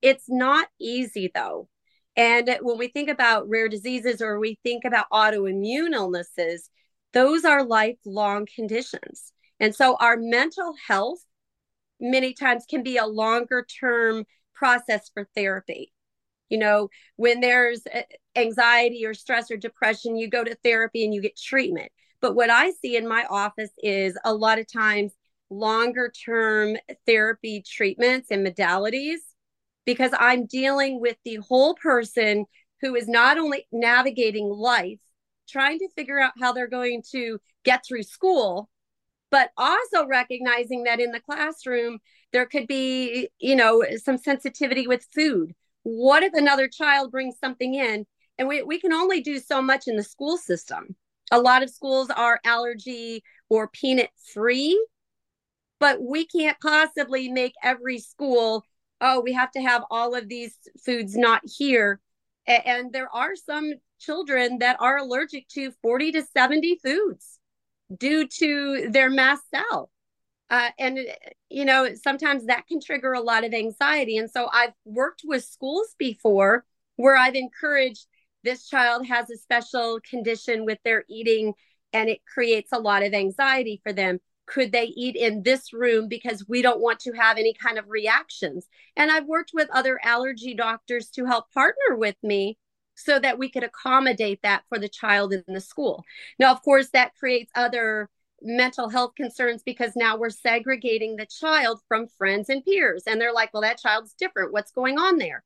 It's 0.00 0.24
not 0.28 0.68
easy 0.80 1.30
though 1.34 1.68
and 2.16 2.58
when 2.60 2.78
we 2.78 2.88
think 2.88 3.08
about 3.08 3.48
rare 3.48 3.68
diseases 3.68 4.20
or 4.20 4.38
we 4.38 4.58
think 4.62 4.84
about 4.84 5.06
autoimmune 5.10 5.94
illnesses, 5.94 6.68
those 7.12 7.44
are 7.44 7.64
lifelong 7.64 8.46
conditions. 8.54 9.32
And 9.60 9.74
so 9.74 9.96
our 9.98 10.16
mental 10.16 10.74
health 10.86 11.24
many 12.00 12.34
times 12.34 12.64
can 12.68 12.82
be 12.82 12.96
a 12.96 13.06
longer 13.06 13.64
term 13.80 14.24
process 14.54 15.10
for 15.14 15.28
therapy. 15.34 15.92
You 16.52 16.58
know, 16.58 16.90
when 17.16 17.40
there's 17.40 17.80
uh, 17.86 18.02
anxiety 18.36 19.06
or 19.06 19.14
stress 19.14 19.50
or 19.50 19.56
depression, 19.56 20.18
you 20.18 20.28
go 20.28 20.44
to 20.44 20.54
therapy 20.62 21.02
and 21.02 21.14
you 21.14 21.22
get 21.22 21.34
treatment. 21.34 21.90
But 22.20 22.34
what 22.34 22.50
I 22.50 22.72
see 22.72 22.94
in 22.94 23.08
my 23.08 23.24
office 23.30 23.70
is 23.82 24.18
a 24.22 24.34
lot 24.34 24.58
of 24.58 24.70
times 24.70 25.12
longer 25.48 26.10
term 26.10 26.76
therapy 27.06 27.64
treatments 27.66 28.28
and 28.30 28.46
modalities 28.46 29.20
because 29.86 30.10
I'm 30.18 30.44
dealing 30.44 31.00
with 31.00 31.16
the 31.24 31.36
whole 31.36 31.74
person 31.74 32.44
who 32.82 32.96
is 32.96 33.08
not 33.08 33.38
only 33.38 33.66
navigating 33.72 34.50
life, 34.50 35.00
trying 35.48 35.78
to 35.78 35.88
figure 35.96 36.20
out 36.20 36.34
how 36.38 36.52
they're 36.52 36.66
going 36.66 37.02
to 37.12 37.38
get 37.64 37.82
through 37.88 38.02
school, 38.02 38.68
but 39.30 39.52
also 39.56 40.06
recognizing 40.06 40.82
that 40.84 41.00
in 41.00 41.12
the 41.12 41.20
classroom 41.20 42.00
there 42.34 42.44
could 42.44 42.66
be 42.66 43.30
you 43.38 43.56
know 43.56 43.82
some 43.96 44.18
sensitivity 44.18 44.86
with 44.86 45.06
food 45.14 45.54
what 45.82 46.22
if 46.22 46.32
another 46.34 46.68
child 46.68 47.10
brings 47.10 47.38
something 47.38 47.74
in? 47.74 48.06
And 48.38 48.48
we, 48.48 48.62
we 48.62 48.80
can 48.80 48.92
only 48.92 49.20
do 49.20 49.38
so 49.38 49.60
much 49.60 49.86
in 49.86 49.96
the 49.96 50.02
school 50.02 50.36
system. 50.36 50.96
A 51.30 51.40
lot 51.40 51.62
of 51.62 51.70
schools 51.70 52.10
are 52.10 52.40
allergy 52.44 53.22
or 53.48 53.68
peanut 53.68 54.10
free 54.32 54.80
but 55.82 56.00
we 56.00 56.24
can't 56.24 56.56
possibly 56.60 57.28
make 57.28 57.54
every 57.60 57.98
school 57.98 58.64
oh 59.00 59.20
we 59.20 59.32
have 59.32 59.50
to 59.50 59.60
have 59.60 59.82
all 59.90 60.14
of 60.14 60.28
these 60.28 60.56
foods 60.86 61.16
not 61.16 61.42
here. 61.44 62.00
And 62.46 62.92
there 62.92 63.08
are 63.12 63.34
some 63.34 63.74
children 63.98 64.58
that 64.60 64.76
are 64.80 64.98
allergic 64.98 65.48
to 65.48 65.72
40 65.82 66.12
to 66.12 66.22
70 66.22 66.78
foods 66.82 67.38
due 67.96 68.26
to 68.26 68.88
their 68.90 69.10
mast 69.10 69.42
cell. 69.52 69.90
Uh, 70.52 70.68
and 70.78 70.98
you 71.48 71.64
know 71.64 71.88
sometimes 71.94 72.44
that 72.46 72.66
can 72.68 72.78
trigger 72.78 73.14
a 73.14 73.20
lot 73.20 73.42
of 73.42 73.54
anxiety. 73.54 74.18
And 74.18 74.30
so 74.30 74.48
i've 74.52 74.74
worked 74.84 75.22
with 75.24 75.44
schools 75.44 75.96
before 75.98 76.64
where 76.96 77.16
i've 77.16 77.34
encouraged 77.34 78.06
this 78.44 78.68
child 78.68 79.06
has 79.06 79.30
a 79.30 79.36
special 79.36 79.98
condition 80.08 80.64
with 80.64 80.78
their 80.84 81.04
eating 81.08 81.54
and 81.92 82.08
it 82.08 82.20
creates 82.26 82.70
a 82.72 82.78
lot 82.78 83.02
of 83.02 83.14
anxiety 83.14 83.80
for 83.82 83.92
them. 83.92 84.18
Could 84.46 84.72
they 84.72 84.86
eat 84.96 85.14
in 85.14 85.42
this 85.42 85.72
room? 85.72 86.08
Because 86.08 86.46
we 86.48 86.62
don't 86.62 86.80
want 86.80 86.98
to 87.00 87.12
have 87.12 87.38
any 87.38 87.54
kind 87.54 87.78
of 87.78 87.88
reactions. 87.88 88.66
And 88.96 89.10
i've 89.10 89.26
worked 89.26 89.52
with 89.54 89.68
other 89.72 89.98
allergy 90.04 90.54
doctors 90.54 91.08
to 91.10 91.24
help 91.24 91.50
partner 91.52 91.96
with 91.96 92.16
me 92.22 92.58
so 92.94 93.18
that 93.18 93.38
we 93.38 93.48
could 93.50 93.64
accommodate 93.64 94.40
that 94.42 94.64
for 94.68 94.78
the 94.78 94.88
child 94.88 95.32
in 95.32 95.42
the 95.48 95.60
school. 95.60 96.04
Now, 96.38 96.52
of 96.52 96.62
course, 96.62 96.90
that 96.90 97.14
creates 97.14 97.50
other 97.54 98.10
mental 98.42 98.88
health 98.88 99.14
concerns 99.16 99.62
because 99.62 99.92
now 99.96 100.16
we're 100.16 100.30
segregating 100.30 101.16
the 101.16 101.26
child 101.26 101.80
from 101.88 102.08
friends 102.18 102.48
and 102.48 102.64
peers. 102.64 103.04
And 103.06 103.20
they're 103.20 103.32
like, 103.32 103.52
well, 103.52 103.62
that 103.62 103.78
child's 103.78 104.14
different. 104.14 104.52
What's 104.52 104.72
going 104.72 104.98
on 104.98 105.18
there? 105.18 105.44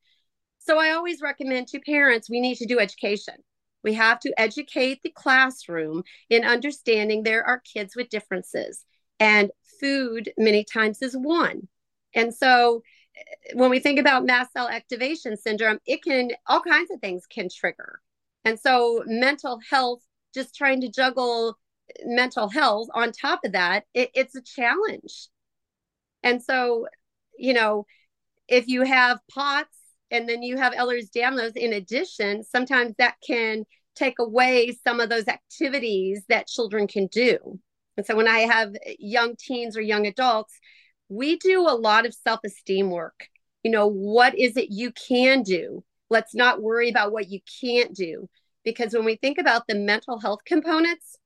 So 0.59 0.79
I 0.79 0.91
always 0.91 1.23
recommend 1.23 1.69
to 1.69 1.81
parents, 1.81 2.29
we 2.29 2.41
need 2.41 2.57
to 2.57 2.67
do 2.67 2.81
education. 2.81 3.37
We 3.85 3.95
have 3.95 4.19
to 4.21 4.35
educate 4.37 5.01
the 5.05 5.13
classroom 5.13 6.03
in 6.29 6.45
understanding 6.45 7.23
there 7.23 7.45
are 7.47 7.61
kids 7.61 7.95
with 7.95 8.09
differences, 8.09 8.83
and 9.21 9.53
food 9.81 10.33
many 10.37 10.65
times 10.65 11.03
is 11.03 11.17
one. 11.17 11.69
And 12.13 12.35
so 12.35 12.83
eh, 13.17 13.53
when 13.55 13.71
we 13.71 13.79
think 13.79 14.01
about 14.01 14.27
mast 14.27 14.53
cell 14.53 14.69
activation 14.69 15.37
syndrome, 15.37 15.79
it 15.87 16.03
can 16.03 16.33
all 16.49 16.63
kinds 16.63 16.91
of 16.91 17.01
things 17.01 17.27
can 17.27 17.49
trigger. 17.49 18.01
And 18.45 18.59
so 18.59 19.05
mental 19.07 19.61
health, 19.71 20.03
just 20.35 20.57
trying 20.57 20.81
to 20.81 20.91
juggle 20.91 21.57
mental 22.05 22.49
health 22.49 22.89
on 22.95 23.13
top 23.13 23.41
of 23.45 23.53
that, 23.53 23.85
it, 23.95 24.11
it's 24.15 24.35
a 24.35 24.43
challenge. 24.43 25.29
And 26.23 26.43
so, 26.43 26.87
you 27.39 27.55
know, 27.55 27.87
if 28.49 28.69
you 28.69 28.83
have 28.83 29.21
POTS 29.31 29.77
and 30.11 30.29
then 30.29 30.43
you 30.43 30.57
have 30.57 30.73
Ehlers-Danlos 30.73 31.57
in 31.57 31.73
addition, 31.73 32.43
sometimes 32.43 32.95
that 32.99 33.17
can 33.27 33.65
take 33.95 34.19
away 34.19 34.77
some 34.87 35.01
of 35.01 35.09
those 35.09 35.27
activities 35.27 36.23
that 36.29 36.47
children 36.47 36.87
can 36.87 37.07
do. 37.07 37.59
And 37.97 38.05
so 38.05 38.15
when 38.15 38.29
I 38.29 38.41
have 38.41 38.75
young 38.99 39.37
teens 39.37 39.77
or 39.77 39.81
young 39.81 40.07
adults, 40.07 40.59
we 41.09 41.37
do 41.39 41.63
a 41.63 41.75
lot 41.77 42.07
of 42.07 42.15
self 42.15 42.41
esteem 42.45 42.91
work. 42.91 43.29
You 43.63 43.71
know, 43.71 43.87
what 43.87 44.39
is 44.39 44.57
it 44.57 44.71
you 44.71 44.93
can 44.93 45.43
do? 45.43 45.83
Let's 46.11 46.35
not 46.35 46.63
worry 46.63 46.89
about 46.91 47.11
what 47.13 47.29
you 47.29 47.41
can't 47.61 47.95
do. 47.95 48.29
Because 48.65 48.93
when 48.93 49.05
we 49.05 49.17
think 49.17 49.39
about 49.39 49.63
the 49.67 49.75
mental 49.75 50.21
health 50.21 50.41
components, 50.45 51.17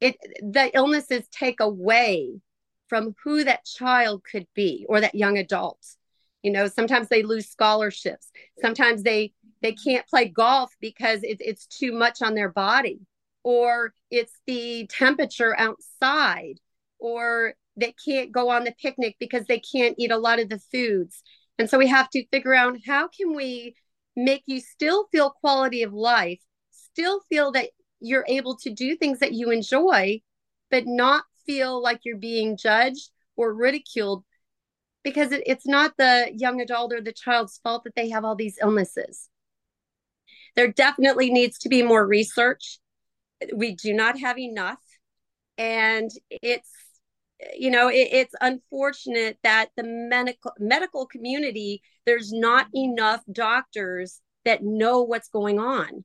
it 0.00 0.16
the 0.40 0.70
illnesses 0.74 1.28
take 1.30 1.60
away 1.60 2.40
from 2.88 3.14
who 3.24 3.44
that 3.44 3.64
child 3.64 4.22
could 4.30 4.46
be 4.54 4.84
or 4.88 5.00
that 5.00 5.14
young 5.14 5.38
adult. 5.38 5.78
You 6.42 6.50
know, 6.50 6.68
sometimes 6.68 7.08
they 7.08 7.22
lose 7.22 7.48
scholarships. 7.48 8.30
Sometimes 8.60 9.02
they 9.02 9.32
they 9.62 9.72
can't 9.72 10.06
play 10.06 10.28
golf 10.28 10.74
because 10.80 11.22
it, 11.22 11.36
it's 11.40 11.66
too 11.66 11.92
much 11.92 12.22
on 12.22 12.34
their 12.34 12.50
body, 12.50 13.00
or 13.44 13.92
it's 14.10 14.32
the 14.46 14.86
temperature 14.90 15.54
outside, 15.58 16.54
or 16.98 17.54
they 17.76 17.94
can't 18.04 18.32
go 18.32 18.48
on 18.50 18.64
the 18.64 18.74
picnic 18.80 19.16
because 19.20 19.44
they 19.46 19.60
can't 19.60 19.96
eat 19.98 20.10
a 20.10 20.18
lot 20.18 20.40
of 20.40 20.48
the 20.48 20.58
foods. 20.58 21.22
And 21.58 21.68
so 21.68 21.78
we 21.78 21.88
have 21.88 22.08
to 22.10 22.26
figure 22.28 22.54
out 22.54 22.78
how 22.86 23.08
can 23.08 23.34
we 23.34 23.74
make 24.16 24.42
you 24.46 24.60
still 24.60 25.06
feel 25.12 25.30
quality 25.30 25.82
of 25.82 25.92
life, 25.92 26.40
still 26.70 27.20
feel 27.28 27.52
that 27.52 27.68
you're 28.00 28.24
able 28.28 28.56
to 28.56 28.70
do 28.70 28.96
things 28.96 29.18
that 29.20 29.32
you 29.32 29.50
enjoy, 29.50 30.20
but 30.70 30.84
not 30.86 31.24
feel 31.46 31.82
like 31.82 32.00
you're 32.04 32.16
being 32.16 32.56
judged 32.56 33.10
or 33.36 33.54
ridiculed 33.54 34.24
because 35.02 35.32
it, 35.32 35.42
it's 35.46 35.66
not 35.66 35.96
the 35.96 36.30
young 36.34 36.60
adult 36.60 36.92
or 36.92 37.00
the 37.00 37.12
child's 37.12 37.58
fault 37.62 37.84
that 37.84 37.94
they 37.94 38.10
have 38.10 38.24
all 38.24 38.36
these 38.36 38.58
illnesses. 38.60 39.28
There 40.56 40.68
definitely 40.68 41.30
needs 41.30 41.58
to 41.60 41.68
be 41.68 41.82
more 41.82 42.06
research. 42.06 42.78
We 43.54 43.74
do 43.74 43.94
not 43.94 44.18
have 44.18 44.38
enough. 44.38 44.80
And 45.56 46.10
it's 46.30 46.70
you 47.54 47.70
know 47.70 47.88
it, 47.88 48.08
it's 48.12 48.34
unfortunate 48.40 49.38
that 49.42 49.70
the 49.76 49.82
medical 49.84 50.52
medical 50.58 51.06
community 51.06 51.82
there's 52.04 52.32
not 52.32 52.66
enough 52.74 53.22
doctors 53.32 54.20
that 54.44 54.62
know 54.62 55.02
what's 55.02 55.28
going 55.28 55.58
on 55.58 56.04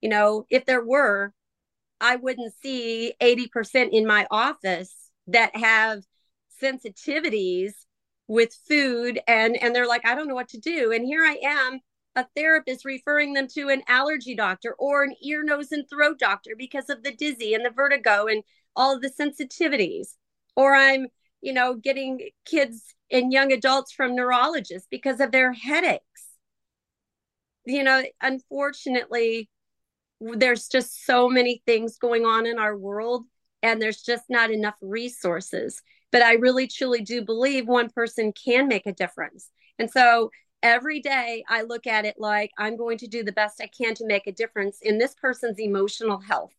you 0.00 0.08
know 0.08 0.46
if 0.50 0.64
there 0.66 0.84
were 0.84 1.32
i 2.00 2.16
wouldn't 2.16 2.54
see 2.62 3.14
80% 3.20 3.90
in 3.92 4.06
my 4.06 4.26
office 4.30 4.94
that 5.26 5.54
have 5.56 6.02
sensitivities 6.62 7.72
with 8.28 8.54
food 8.68 9.20
and 9.26 9.56
and 9.62 9.74
they're 9.74 9.86
like 9.86 10.06
i 10.06 10.14
don't 10.14 10.28
know 10.28 10.34
what 10.34 10.48
to 10.50 10.58
do 10.58 10.92
and 10.92 11.04
here 11.04 11.24
i 11.24 11.38
am 11.42 11.80
a 12.16 12.26
therapist 12.36 12.84
referring 12.84 13.34
them 13.34 13.46
to 13.46 13.68
an 13.68 13.82
allergy 13.88 14.34
doctor 14.34 14.74
or 14.78 15.04
an 15.04 15.14
ear 15.22 15.44
nose 15.44 15.72
and 15.72 15.88
throat 15.88 16.18
doctor 16.18 16.52
because 16.58 16.90
of 16.90 17.02
the 17.02 17.12
dizzy 17.12 17.54
and 17.54 17.64
the 17.64 17.70
vertigo 17.70 18.26
and 18.26 18.42
all 18.76 18.94
of 18.94 19.00
the 19.00 19.10
sensitivities 19.10 20.14
or 20.56 20.74
I'm, 20.74 21.06
you 21.40 21.52
know, 21.52 21.74
getting 21.74 22.30
kids 22.44 22.94
and 23.10 23.32
young 23.32 23.52
adults 23.52 23.92
from 23.92 24.14
neurologists 24.14 24.88
because 24.90 25.20
of 25.20 25.32
their 25.32 25.52
headaches. 25.52 26.02
You 27.66 27.84
know, 27.84 28.02
unfortunately, 28.20 29.48
there's 30.20 30.68
just 30.68 31.04
so 31.04 31.28
many 31.28 31.62
things 31.66 31.96
going 31.96 32.24
on 32.24 32.46
in 32.46 32.58
our 32.58 32.76
world, 32.76 33.24
and 33.62 33.80
there's 33.80 34.02
just 34.02 34.24
not 34.28 34.50
enough 34.50 34.76
resources. 34.80 35.82
But 36.12 36.22
I 36.22 36.34
really 36.34 36.66
truly 36.66 37.02
do 37.02 37.22
believe 37.22 37.66
one 37.66 37.88
person 37.90 38.32
can 38.32 38.68
make 38.68 38.86
a 38.86 38.92
difference. 38.92 39.48
And 39.78 39.90
so 39.90 40.30
every 40.62 41.00
day 41.00 41.44
I 41.48 41.62
look 41.62 41.86
at 41.86 42.04
it 42.04 42.16
like 42.18 42.50
I'm 42.58 42.76
going 42.76 42.98
to 42.98 43.06
do 43.06 43.22
the 43.22 43.32
best 43.32 43.60
I 43.62 43.68
can 43.68 43.94
to 43.94 44.06
make 44.06 44.26
a 44.26 44.32
difference 44.32 44.78
in 44.82 44.98
this 44.98 45.14
person's 45.14 45.58
emotional 45.58 46.18
health. 46.18 46.52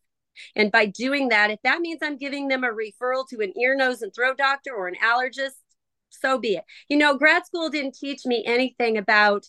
And 0.56 0.72
by 0.72 0.86
doing 0.86 1.28
that, 1.28 1.50
if 1.50 1.60
that 1.62 1.80
means 1.80 2.00
I'm 2.02 2.16
giving 2.16 2.48
them 2.48 2.64
a 2.64 2.68
referral 2.68 3.28
to 3.28 3.40
an 3.40 3.52
ear, 3.58 3.76
nose, 3.76 4.02
and 4.02 4.12
throat 4.14 4.38
doctor 4.38 4.74
or 4.74 4.88
an 4.88 4.96
allergist, 5.02 5.60
so 6.08 6.38
be 6.38 6.54
it. 6.54 6.64
You 6.88 6.96
know, 6.96 7.16
grad 7.16 7.46
school 7.46 7.68
didn't 7.68 7.94
teach 7.94 8.24
me 8.24 8.42
anything 8.46 8.96
about 8.96 9.46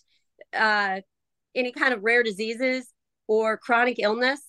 uh, 0.54 1.00
any 1.54 1.72
kind 1.72 1.94
of 1.94 2.02
rare 2.02 2.22
diseases 2.22 2.86
or 3.26 3.56
chronic 3.56 3.98
illness, 3.98 4.42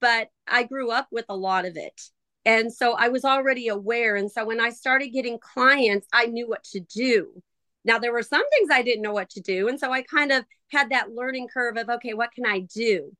but 0.00 0.28
I 0.46 0.64
grew 0.64 0.90
up 0.90 1.08
with 1.10 1.26
a 1.28 1.36
lot 1.36 1.64
of 1.64 1.76
it. 1.76 2.00
And 2.44 2.72
so 2.72 2.92
I 2.92 3.08
was 3.08 3.24
already 3.24 3.68
aware. 3.68 4.16
And 4.16 4.30
so 4.30 4.44
when 4.44 4.60
I 4.60 4.70
started 4.70 5.08
getting 5.08 5.38
clients, 5.38 6.06
I 6.12 6.26
knew 6.26 6.48
what 6.48 6.64
to 6.72 6.80
do. 6.80 7.42
Now, 7.84 7.98
there 7.98 8.12
were 8.12 8.22
some 8.22 8.48
things 8.50 8.70
I 8.72 8.82
didn't 8.82 9.02
know 9.02 9.12
what 9.12 9.30
to 9.30 9.40
do. 9.40 9.68
And 9.68 9.78
so 9.78 9.92
I 9.92 10.02
kind 10.02 10.32
of 10.32 10.44
had 10.70 10.90
that 10.90 11.10
learning 11.10 11.48
curve 11.52 11.76
of, 11.76 11.88
okay, 11.88 12.14
what 12.14 12.32
can 12.32 12.46
I 12.46 12.60
do? 12.60 13.12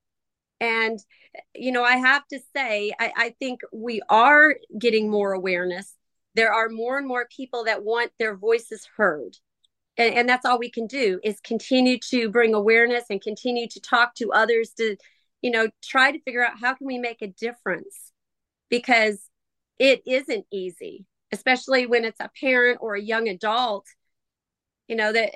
And, 0.60 0.98
you 1.54 1.72
know, 1.72 1.84
I 1.84 1.96
have 1.96 2.26
to 2.28 2.40
say, 2.54 2.92
I, 2.98 3.12
I 3.16 3.34
think 3.38 3.60
we 3.72 4.00
are 4.08 4.56
getting 4.78 5.10
more 5.10 5.32
awareness. 5.32 5.94
There 6.34 6.52
are 6.52 6.68
more 6.68 6.98
and 6.98 7.06
more 7.06 7.28
people 7.34 7.64
that 7.64 7.84
want 7.84 8.12
their 8.18 8.36
voices 8.36 8.86
heard. 8.96 9.36
And, 9.98 10.14
and 10.14 10.28
that's 10.28 10.46
all 10.46 10.58
we 10.58 10.70
can 10.70 10.86
do 10.86 11.20
is 11.22 11.40
continue 11.40 11.98
to 12.10 12.30
bring 12.30 12.54
awareness 12.54 13.04
and 13.10 13.20
continue 13.20 13.68
to 13.68 13.80
talk 13.80 14.14
to 14.14 14.32
others 14.32 14.70
to, 14.78 14.96
you 15.42 15.50
know, 15.50 15.68
try 15.84 16.12
to 16.12 16.20
figure 16.20 16.44
out 16.44 16.58
how 16.58 16.74
can 16.74 16.86
we 16.86 16.98
make 16.98 17.20
a 17.20 17.26
difference 17.26 18.12
because 18.70 19.28
it 19.78 20.02
isn't 20.06 20.46
easy, 20.52 21.04
especially 21.32 21.86
when 21.86 22.04
it's 22.04 22.20
a 22.20 22.30
parent 22.40 22.78
or 22.80 22.94
a 22.94 23.02
young 23.02 23.28
adult, 23.28 23.86
you 24.86 24.96
know, 24.96 25.12
that 25.12 25.32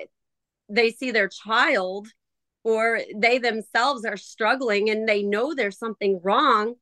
they 0.69 0.89
see 0.89 1.11
their 1.11 1.27
child 1.29 2.07
or 2.63 3.01
they 3.15 3.37
themselves 3.37 4.05
are 4.05 4.17
struggling 4.17 4.89
and 4.89 5.07
they 5.07 5.21
know 5.21 5.53
there's 5.53 5.77
something 5.77 6.19
wrong. 6.23 6.75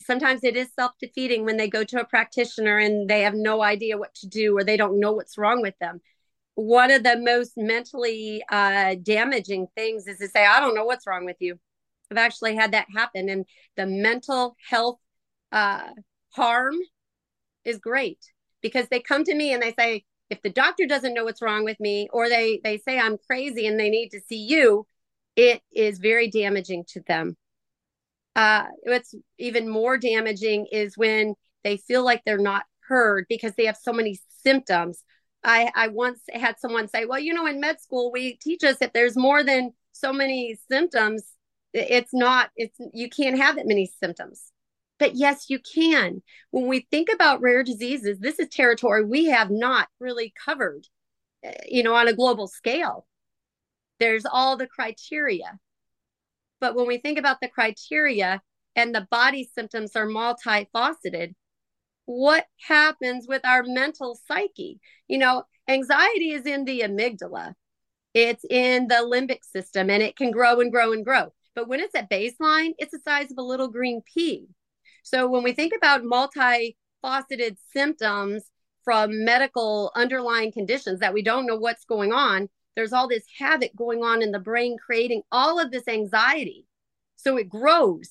Sometimes 0.00 0.42
it 0.42 0.56
is 0.56 0.72
self 0.74 0.92
defeating 1.00 1.44
when 1.44 1.58
they 1.58 1.68
go 1.68 1.84
to 1.84 2.00
a 2.00 2.06
practitioner 2.06 2.78
and 2.78 3.08
they 3.08 3.20
have 3.22 3.34
no 3.34 3.62
idea 3.62 3.98
what 3.98 4.14
to 4.16 4.26
do 4.26 4.56
or 4.56 4.64
they 4.64 4.76
don't 4.76 4.98
know 4.98 5.12
what's 5.12 5.38
wrong 5.38 5.62
with 5.62 5.78
them. 5.80 6.00
One 6.54 6.90
of 6.90 7.02
the 7.02 7.18
most 7.18 7.52
mentally 7.56 8.42
uh, 8.50 8.96
damaging 9.02 9.68
things 9.74 10.06
is 10.06 10.18
to 10.18 10.28
say, 10.28 10.44
I 10.44 10.60
don't 10.60 10.74
know 10.74 10.84
what's 10.84 11.06
wrong 11.06 11.24
with 11.24 11.36
you. 11.40 11.58
I've 12.10 12.18
actually 12.18 12.56
had 12.56 12.72
that 12.72 12.86
happen. 12.94 13.28
And 13.28 13.46
the 13.76 13.86
mental 13.86 14.56
health 14.68 14.98
uh, 15.50 15.88
harm 16.30 16.74
is 17.64 17.78
great 17.78 18.18
because 18.60 18.86
they 18.90 19.00
come 19.00 19.24
to 19.24 19.34
me 19.34 19.52
and 19.52 19.62
they 19.62 19.74
say, 19.78 20.04
if 20.32 20.40
the 20.40 20.50
doctor 20.50 20.86
doesn't 20.86 21.12
know 21.12 21.24
what's 21.24 21.42
wrong 21.42 21.62
with 21.62 21.78
me 21.78 22.08
or 22.10 22.26
they 22.26 22.58
they 22.64 22.78
say 22.78 22.98
i'm 22.98 23.18
crazy 23.26 23.66
and 23.66 23.78
they 23.78 23.90
need 23.90 24.08
to 24.08 24.20
see 24.20 24.38
you 24.38 24.86
it 25.36 25.60
is 25.70 25.98
very 25.98 26.30
damaging 26.30 26.84
to 26.88 27.02
them 27.06 27.36
uh, 28.34 28.64
what's 28.84 29.14
even 29.38 29.68
more 29.68 29.98
damaging 29.98 30.66
is 30.72 30.96
when 30.96 31.34
they 31.64 31.76
feel 31.76 32.02
like 32.02 32.22
they're 32.24 32.38
not 32.38 32.64
heard 32.88 33.26
because 33.28 33.52
they 33.56 33.66
have 33.66 33.76
so 33.76 33.92
many 33.92 34.18
symptoms 34.42 35.04
i 35.44 35.70
i 35.74 35.88
once 35.88 36.20
had 36.32 36.58
someone 36.58 36.88
say 36.88 37.04
well 37.04 37.18
you 37.18 37.32
know 37.32 37.46
in 37.46 37.60
med 37.60 37.80
school 37.80 38.10
we 38.12 38.36
teach 38.36 38.62
us 38.64 38.76
if 38.80 38.92
there's 38.92 39.16
more 39.16 39.42
than 39.42 39.72
so 39.92 40.12
many 40.12 40.58
symptoms 40.70 41.24
it's 41.72 42.12
not 42.12 42.50
it's 42.56 42.78
you 42.92 43.08
can't 43.08 43.38
have 43.38 43.56
that 43.56 43.66
many 43.66 43.90
symptoms 44.02 44.52
but 45.02 45.16
yes, 45.16 45.50
you 45.50 45.58
can. 45.58 46.22
When 46.52 46.68
we 46.68 46.86
think 46.88 47.08
about 47.12 47.40
rare 47.40 47.64
diseases, 47.64 48.20
this 48.20 48.38
is 48.38 48.46
territory 48.48 49.04
we 49.04 49.24
have 49.24 49.50
not 49.50 49.88
really 49.98 50.32
covered, 50.44 50.86
eh, 51.42 51.52
you 51.66 51.82
know, 51.82 51.96
on 51.96 52.06
a 52.06 52.12
global 52.12 52.46
scale. 52.46 53.08
There's 53.98 54.24
all 54.24 54.56
the 54.56 54.68
criteria. 54.68 55.58
But 56.60 56.76
when 56.76 56.86
we 56.86 56.98
think 56.98 57.18
about 57.18 57.40
the 57.40 57.48
criteria 57.48 58.42
and 58.76 58.94
the 58.94 59.08
body 59.10 59.50
symptoms 59.52 59.96
are 59.96 60.06
multifaceted, 60.06 61.34
what 62.06 62.46
happens 62.66 63.26
with 63.28 63.44
our 63.44 63.62
mental 63.62 64.18
psyche? 64.26 64.80
You 65.08 65.18
know, 65.18 65.44
anxiety 65.68 66.32
is 66.32 66.46
in 66.46 66.64
the 66.64 66.80
amygdala, 66.80 67.54
it's 68.14 68.44
in 68.48 68.88
the 68.88 68.96
limbic 68.96 69.44
system, 69.44 69.90
and 69.90 70.02
it 70.02 70.16
can 70.16 70.30
grow 70.30 70.60
and 70.60 70.70
grow 70.70 70.92
and 70.92 71.04
grow. 71.04 71.32
But 71.54 71.68
when 71.68 71.80
it's 71.80 71.94
at 71.94 72.10
baseline, 72.10 72.72
it's 72.78 72.92
the 72.92 73.00
size 73.04 73.30
of 73.30 73.38
a 73.38 73.42
little 73.42 73.68
green 73.68 74.02
pea. 74.02 74.46
So 75.02 75.28
when 75.28 75.42
we 75.42 75.52
think 75.52 75.72
about 75.76 76.02
multifaceted 76.02 77.56
symptoms 77.72 78.44
from 78.84 79.24
medical 79.24 79.92
underlying 79.94 80.52
conditions 80.52 81.00
that 81.00 81.14
we 81.14 81.22
don't 81.22 81.46
know 81.46 81.56
what's 81.56 81.84
going 81.84 82.12
on, 82.12 82.48
there's 82.74 82.92
all 82.92 83.08
this 83.08 83.24
havoc 83.38 83.74
going 83.76 84.02
on 84.02 84.22
in 84.22 84.32
the 84.32 84.38
brain, 84.38 84.76
creating 84.84 85.22
all 85.30 85.58
of 85.60 85.70
this 85.70 85.86
anxiety. 85.88 86.66
So 87.16 87.36
it 87.36 87.48
grows. 87.48 88.10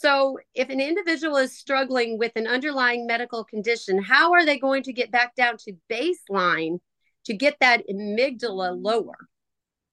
So 0.00 0.38
if 0.54 0.68
an 0.68 0.80
individual 0.80 1.38
is 1.38 1.58
struggling 1.58 2.18
with 2.18 2.30
an 2.36 2.46
underlying 2.46 3.04
medical 3.04 3.42
condition, 3.42 4.00
how 4.00 4.32
are 4.32 4.46
they 4.46 4.56
going 4.56 4.84
to 4.84 4.92
get 4.92 5.10
back 5.10 5.34
down 5.34 5.56
to 5.64 5.72
baseline 5.90 6.78
to 7.24 7.34
get 7.34 7.56
that 7.58 7.82
amygdala 7.90 8.80
lower? 8.80 9.16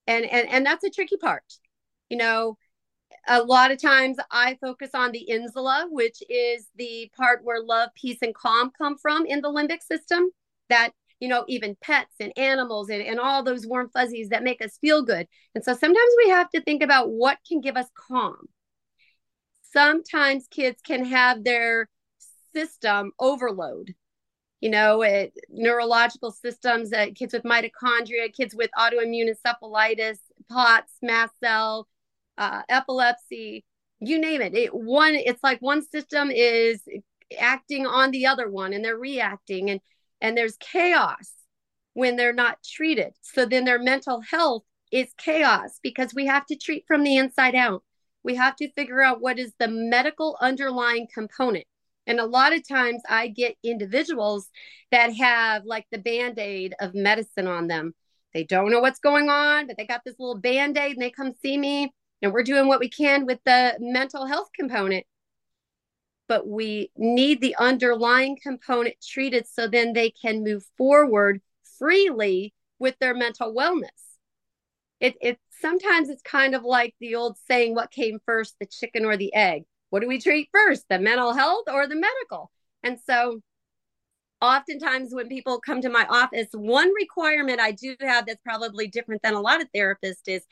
And 0.05 0.25
and 0.25 0.47
and 0.47 0.63
that's 0.63 0.83
a 0.83 0.91
tricky 0.91 1.17
part. 1.17 1.43
You 2.09 2.17
know, 2.17 2.55
a 3.27 3.41
lot 3.41 3.71
of 3.71 3.81
times 3.81 4.17
I 4.29 4.59
focus 4.61 4.91
on 4.93 5.11
the 5.11 5.27
insula, 5.27 5.87
which 5.89 6.21
is 6.29 6.67
the 6.75 7.11
part 7.17 7.43
where 7.43 7.63
love, 7.63 7.89
peace, 7.99 8.19
and 8.21 8.35
calm 8.35 8.69
come 8.77 8.99
from 8.99 9.25
in 9.25 9.41
the 9.41 9.49
limbic 9.49 9.81
system. 9.81 10.29
That, 10.69 10.91
you 11.19 11.27
know, 11.29 11.45
even 11.47 11.77
pets 11.81 12.13
and 12.19 12.31
animals 12.37 12.89
and, 12.89 13.01
and 13.01 13.19
all 13.19 13.41
those 13.41 13.65
warm 13.65 13.89
fuzzies 13.89 14.29
that 14.29 14.43
make 14.43 14.63
us 14.63 14.77
feel 14.79 15.01
good. 15.01 15.27
And 15.55 15.63
so 15.63 15.73
sometimes 15.73 16.11
we 16.23 16.29
have 16.29 16.49
to 16.51 16.61
think 16.61 16.83
about 16.83 17.09
what 17.09 17.39
can 17.47 17.59
give 17.59 17.75
us 17.75 17.87
calm. 17.95 18.49
Sometimes 19.75 20.47
kids 20.47 20.81
can 20.81 21.05
have 21.05 21.43
their 21.43 21.89
system 22.53 23.11
overload. 23.19 23.93
You 24.61 24.69
know, 24.69 25.01
it, 25.01 25.33
neurological 25.49 26.31
systems, 26.31 26.93
uh, 26.93 27.07
kids 27.13 27.33
with 27.33 27.43
mitochondria, 27.43 28.33
kids 28.33 28.55
with 28.55 28.71
autoimmune 28.77 29.29
encephalitis, 29.29 30.17
POTS, 30.49 30.91
mast 31.01 31.33
cell, 31.39 31.87
uh, 32.37 32.61
epilepsy, 32.69 33.65
you 33.99 34.19
name 34.19 34.41
it. 34.41 34.55
It 34.55 34.73
one, 34.73 35.15
it's 35.15 35.43
like 35.43 35.61
one 35.61 35.85
system 35.87 36.31
is 36.31 36.81
acting 37.37 37.85
on 37.85 38.11
the 38.11 38.27
other 38.27 38.49
one, 38.49 38.73
and 38.73 38.83
they're 38.83 38.97
reacting, 38.97 39.69
and 39.69 39.81
and 40.21 40.37
there's 40.37 40.57
chaos 40.57 41.31
when 41.93 42.15
they're 42.15 42.33
not 42.33 42.63
treated. 42.63 43.13
So 43.21 43.45
then 43.45 43.65
their 43.65 43.79
mental 43.79 44.21
health 44.21 44.63
is 44.91 45.07
chaos 45.17 45.79
because 45.83 46.13
we 46.13 46.27
have 46.27 46.45
to 46.47 46.55
treat 46.55 46.85
from 46.87 47.03
the 47.03 47.17
inside 47.17 47.55
out. 47.55 47.83
We 48.25 48.35
have 48.35 48.55
to 48.57 48.71
figure 48.71 49.01
out 49.01 49.21
what 49.21 49.39
is 49.39 49.53
the 49.59 49.67
medical 49.67 50.37
underlying 50.41 51.07
component. 51.13 51.65
And 52.07 52.19
a 52.19 52.25
lot 52.25 52.53
of 52.53 52.67
times 52.67 53.01
I 53.07 53.27
get 53.27 53.55
individuals 53.63 54.49
that 54.91 55.13
have 55.15 55.63
like 55.65 55.85
the 55.91 55.97
band 55.97 56.39
aid 56.39 56.73
of 56.79 56.93
medicine 56.93 57.47
on 57.47 57.67
them. 57.67 57.93
They 58.33 58.43
don't 58.43 58.71
know 58.71 58.81
what's 58.81 58.99
going 58.99 59.29
on, 59.29 59.67
but 59.67 59.77
they 59.77 59.85
got 59.85 60.01
this 60.03 60.19
little 60.19 60.37
band 60.39 60.77
aid 60.77 60.93
and 60.93 61.01
they 61.01 61.11
come 61.11 61.33
see 61.41 61.57
me 61.57 61.93
and 62.21 62.33
we're 62.33 62.43
doing 62.43 62.67
what 62.67 62.79
we 62.79 62.89
can 62.89 63.25
with 63.25 63.39
the 63.45 63.75
mental 63.79 64.25
health 64.25 64.49
component 64.57 65.05
but 66.27 66.47
we 66.47 66.89
need 66.97 67.39
the 67.39 67.55
underlying 67.57 68.37
component 68.41 68.95
treated 68.99 69.45
so 69.47 69.67
then 69.67 69.93
they 69.93 70.09
can 70.09 70.43
move 70.43 70.65
forward 70.77 71.39
freely 71.77 72.53
with 72.79 72.97
their 72.99 73.13
mental 73.13 73.53
wellness 73.53 74.17
it, 74.99 75.15
it 75.21 75.39
sometimes 75.61 76.09
it's 76.09 76.21
kind 76.21 76.55
of 76.55 76.63
like 76.63 76.93
the 76.99 77.15
old 77.15 77.37
saying 77.47 77.75
what 77.75 77.91
came 77.91 78.19
first 78.25 78.55
the 78.59 78.65
chicken 78.65 79.05
or 79.05 79.17
the 79.17 79.33
egg 79.33 79.63
what 79.89 80.01
do 80.01 80.07
we 80.07 80.19
treat 80.19 80.49
first 80.53 80.85
the 80.89 80.99
mental 80.99 81.33
health 81.33 81.65
or 81.71 81.87
the 81.87 81.95
medical 81.95 82.51
and 82.83 82.97
so 83.05 83.39
oftentimes 84.41 85.09
when 85.13 85.27
people 85.27 85.59
come 85.59 85.81
to 85.81 85.89
my 85.89 86.05
office 86.09 86.47
one 86.51 86.91
requirement 86.93 87.59
i 87.59 87.71
do 87.71 87.95
have 88.01 88.25
that's 88.25 88.41
probably 88.43 88.87
different 88.87 89.21
than 89.21 89.33
a 89.33 89.41
lot 89.41 89.61
of 89.61 89.67
therapists 89.73 90.27
is 90.27 90.45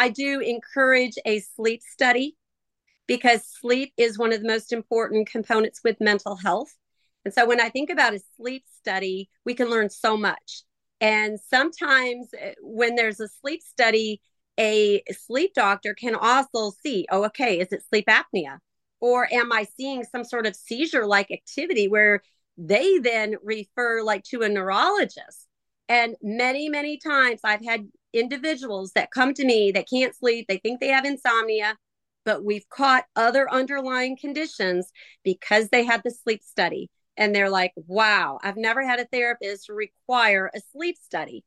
I 0.00 0.08
do 0.08 0.40
encourage 0.40 1.18
a 1.26 1.40
sleep 1.40 1.82
study 1.82 2.34
because 3.06 3.42
sleep 3.60 3.92
is 3.98 4.18
one 4.18 4.32
of 4.32 4.40
the 4.40 4.48
most 4.48 4.72
important 4.72 5.28
components 5.28 5.80
with 5.84 6.00
mental 6.00 6.36
health. 6.36 6.74
And 7.26 7.34
so 7.34 7.46
when 7.46 7.60
I 7.60 7.68
think 7.68 7.90
about 7.90 8.14
a 8.14 8.20
sleep 8.38 8.64
study, 8.78 9.28
we 9.44 9.52
can 9.52 9.68
learn 9.68 9.90
so 9.90 10.16
much. 10.16 10.62
And 11.02 11.38
sometimes 11.38 12.30
eh, 12.38 12.54
when 12.62 12.94
there's 12.94 13.20
a 13.20 13.28
sleep 13.28 13.60
study, 13.60 14.22
a 14.58 15.02
sleep 15.12 15.54
doctor 15.54 15.94
can 15.94 16.14
also 16.14 16.72
see, 16.82 17.06
oh, 17.10 17.24
okay, 17.24 17.60
is 17.60 17.72
it 17.72 17.84
sleep 17.88 18.06
apnea? 18.08 18.58
Or 19.00 19.32
am 19.32 19.52
I 19.52 19.66
seeing 19.76 20.04
some 20.04 20.24
sort 20.24 20.46
of 20.46 20.54
seizure 20.54 21.06
like 21.06 21.30
activity 21.30 21.88
where 21.88 22.22
they 22.58 22.98
then 22.98 23.36
refer 23.42 24.02
like 24.02 24.24
to 24.24 24.42
a 24.42 24.48
neurologist? 24.48 25.46
And 25.88 26.16
many, 26.22 26.68
many 26.68 26.98
times 26.98 27.40
I've 27.42 27.64
had 27.64 27.88
individuals 28.12 28.92
that 28.92 29.10
come 29.10 29.34
to 29.34 29.44
me 29.44 29.72
that 29.72 29.88
can't 29.88 30.14
sleep, 30.14 30.46
they 30.48 30.58
think 30.58 30.80
they 30.80 30.88
have 30.88 31.04
insomnia, 31.04 31.76
but 32.24 32.44
we've 32.44 32.68
caught 32.68 33.04
other 33.16 33.50
underlying 33.50 34.16
conditions 34.16 34.90
because 35.24 35.68
they 35.68 35.84
had 35.84 36.02
the 36.04 36.10
sleep 36.10 36.42
study. 36.42 36.90
And 37.16 37.34
they're 37.34 37.50
like, 37.50 37.72
wow, 37.76 38.38
I've 38.42 38.56
never 38.56 38.86
had 38.86 39.00
a 39.00 39.04
therapist 39.06 39.68
require 39.68 40.50
a 40.54 40.60
sleep 40.72 40.96
study. 40.96 41.44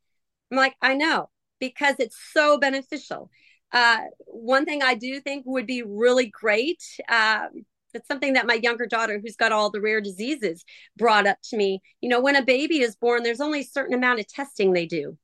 I'm 0.51 0.57
like, 0.57 0.75
I 0.81 0.95
know, 0.95 1.29
because 1.63 1.95
it's 1.97 2.17
so 2.34 2.58
beneficial. 2.58 3.32
Uh, 3.71 3.99
one 4.26 4.65
thing 4.65 4.84
I 4.84 4.95
do 4.95 5.21
think 5.21 5.45
would 5.45 5.65
be 5.65 5.82
really 5.82 6.28
great. 6.28 6.84
Um, 7.08 7.63
something 8.06 8.34
that 8.34 8.45
my 8.45 8.56
younger 8.56 8.86
daughter, 8.86 9.17
who's 9.23 9.38
got 9.38 9.54
all 9.54 9.71
the 9.71 9.80
rare 9.80 10.02
diseases, 10.02 10.65
brought 10.97 11.26
up 11.26 11.38
to 11.45 11.56
me. 11.56 11.82
You 12.02 12.10
know, 12.10 12.19
when 12.19 12.36
a 12.36 12.43
baby 12.43 12.82
is 12.82 12.97
born, 12.97 13.23
there's 13.23 13.39
only 13.39 13.62
a 13.62 13.65
certain 13.65 13.95
amount 13.95 14.19
of 14.19 14.28
testing 14.28 14.73
they 14.73 14.86
do. 14.86 15.17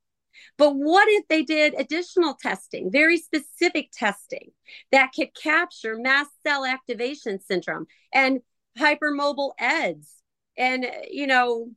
But 0.56 0.76
what 0.76 1.06
if 1.10 1.28
they 1.28 1.42
did 1.42 1.74
additional 1.76 2.34
testing, 2.40 2.90
very 2.90 3.18
specific 3.18 3.90
testing 3.92 4.52
that 4.92 5.10
could 5.14 5.34
capture 5.34 5.98
mast 5.98 6.30
cell 6.46 6.64
activation 6.64 7.38
syndrome 7.38 7.84
and 8.14 8.40
hypermobile 8.78 9.52
EDS 9.58 10.08
and, 10.56 10.86
you 11.10 11.26
know, 11.26 11.68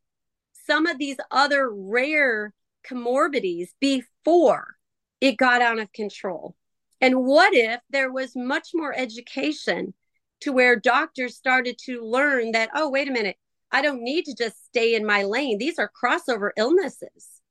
some 0.65 0.85
of 0.85 0.97
these 0.97 1.17
other 1.31 1.69
rare 1.69 2.53
comorbidities 2.89 3.69
before 3.79 4.75
it 5.21 5.37
got 5.37 5.61
out 5.61 5.79
of 5.79 5.91
control? 5.93 6.55
And 7.01 7.23
what 7.25 7.53
if 7.53 7.81
there 7.89 8.11
was 8.11 8.35
much 8.35 8.69
more 8.73 8.93
education 8.95 9.93
to 10.41 10.51
where 10.51 10.75
doctors 10.75 11.35
started 11.35 11.77
to 11.85 12.01
learn 12.01 12.51
that, 12.51 12.69
oh, 12.75 12.89
wait 12.89 13.07
a 13.07 13.11
minute, 13.11 13.37
I 13.71 13.81
don't 13.81 14.03
need 14.03 14.25
to 14.25 14.35
just 14.35 14.65
stay 14.65 14.95
in 14.95 15.05
my 15.05 15.23
lane. 15.23 15.57
These 15.57 15.79
are 15.79 15.91
crossover 16.03 16.51
illnesses 16.57 17.41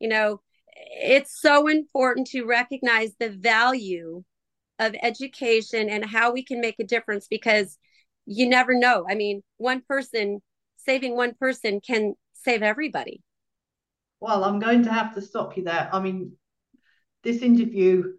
you 0.00 0.08
know 0.08 0.40
it's 0.92 1.40
so 1.40 1.68
important 1.68 2.26
to 2.28 2.44
recognize 2.44 3.12
the 3.20 3.28
value 3.28 4.24
of 4.78 4.94
education 5.02 5.88
and 5.90 6.04
how 6.04 6.32
we 6.32 6.42
can 6.42 6.60
make 6.60 6.76
a 6.80 6.84
difference 6.84 7.26
because 7.28 7.78
you 8.24 8.48
never 8.48 8.72
know. 8.72 9.04
I 9.08 9.14
mean, 9.14 9.42
one 9.58 9.82
person 9.82 10.40
saving 10.76 11.16
one 11.16 11.34
person 11.34 11.80
can 11.80 12.14
save 12.32 12.62
everybody. 12.62 13.22
Well, 14.20 14.44
I'm 14.44 14.58
going 14.58 14.84
to 14.84 14.92
have 14.92 15.14
to 15.14 15.22
stop 15.22 15.56
you 15.56 15.64
there. 15.64 15.88
I 15.92 16.00
mean, 16.00 16.32
this 17.22 17.42
interview 17.42 18.12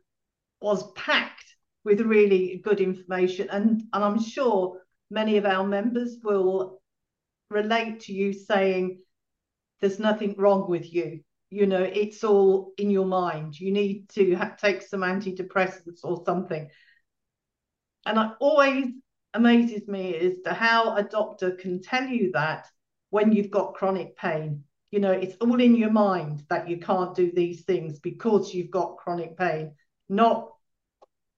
was 0.60 0.92
packed 0.94 1.56
with 1.84 2.02
really 2.02 2.62
good 2.64 2.80
information, 2.80 3.50
and, 3.50 3.84
and 3.94 4.04
I'm 4.04 4.22
sure 4.22 4.82
many 5.10 5.38
of 5.38 5.46
our 5.46 5.66
members 5.66 6.18
will 6.24 6.82
relate 7.50 8.02
to 8.02 8.14
you 8.14 8.34
saying 8.34 9.00
there's 9.80 10.00
nothing 10.00 10.36
wrong 10.38 10.70
with 10.70 10.92
you. 10.94 11.22
You 11.50 11.66
know, 11.66 11.84
it's 11.84 12.24
all 12.24 12.72
in 12.78 12.90
your 12.90 13.06
mind. 13.06 13.60
You 13.60 13.72
need 13.72 14.10
to 14.12 14.36
ha- 14.36 14.56
take 14.60 14.82
some 14.82 15.02
antidepressants 15.02 16.00
or 16.04 16.24
something. 16.26 16.70
And 18.06 18.18
it 18.18 18.32
always 18.40 18.86
amazes 19.34 19.88
me 19.88 20.16
as 20.16 20.36
to 20.46 20.54
how 20.54 20.96
a 20.96 21.04
doctor 21.04 21.52
can 21.52 21.82
tell 21.82 22.06
you 22.06 22.32
that 22.34 22.68
when 23.10 23.34
you've 23.34 23.52
got 23.52 23.74
chronic 23.74 24.16
pain. 24.16 24.64
You 24.91 24.99
know, 24.99 25.12
it's 25.12 25.36
all 25.39 25.60
in 25.60 25.75
your 25.75 25.91
mind 25.91 26.43
that 26.49 26.69
you 26.69 26.77
can't 26.77 27.15
do 27.15 27.32
these 27.34 27.63
things 27.63 27.99
because 27.99 28.54
you've 28.54 28.71
got 28.71 28.97
chronic 28.97 29.38
pain, 29.38 29.73
not 30.10 30.51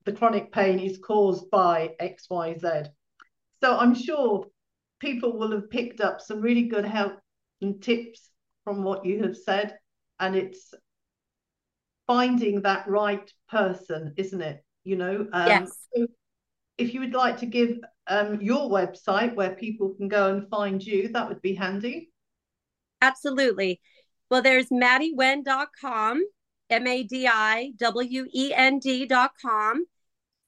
the 0.06 0.12
chronic 0.12 0.52
pain 0.52 0.80
is 0.80 0.98
caused 0.98 1.50
by 1.50 1.92
XYZ. 2.02 2.88
So 3.62 3.78
I'm 3.78 3.96
sure 3.96 4.48
people 5.00 5.38
will 5.38 5.52
have 5.52 5.70
picked 5.70 6.02
up 6.02 6.20
some 6.20 6.42
really 6.42 6.64
good 6.64 6.86
help 6.86 7.20
and 7.62 7.82
tips 7.82 8.30
from 8.64 8.84
what 8.84 9.06
you 9.06 9.24
have 9.24 9.38
said. 9.38 9.78
And 10.20 10.36
it's 10.36 10.74
finding 12.08 12.62
that 12.62 12.88
right 12.88 13.32
person, 13.50 14.14
isn't 14.18 14.42
it? 14.42 14.64
You 14.84 14.98
know, 14.98 15.28
um, 15.32 15.48
yes. 15.48 15.88
So 15.96 16.08
if 16.78 16.94
you 16.94 17.02
would 17.02 17.14
like 17.14 17.38
to 17.38 17.46
give 17.46 17.78
um, 18.08 18.42
your 18.42 18.70
website 18.70 19.36
where 19.36 19.56
people 19.56 19.94
can 19.96 20.08
go 20.08 20.34
and 20.34 20.50
find 20.50 20.84
you, 20.84 21.10
that 21.10 21.30
would 21.30 21.42
be 21.42 21.54
handy. 21.54 22.10
Absolutely. 23.04 23.80
Well, 24.32 24.42
there's 24.42 24.70
madiwend.com, 24.70 26.24
M 26.70 26.88
A 26.88 27.04
D 27.04 27.28
I 27.28 27.74
W 27.78 28.26
E 28.34 28.54
N 28.56 28.80
D.com. 28.80 29.84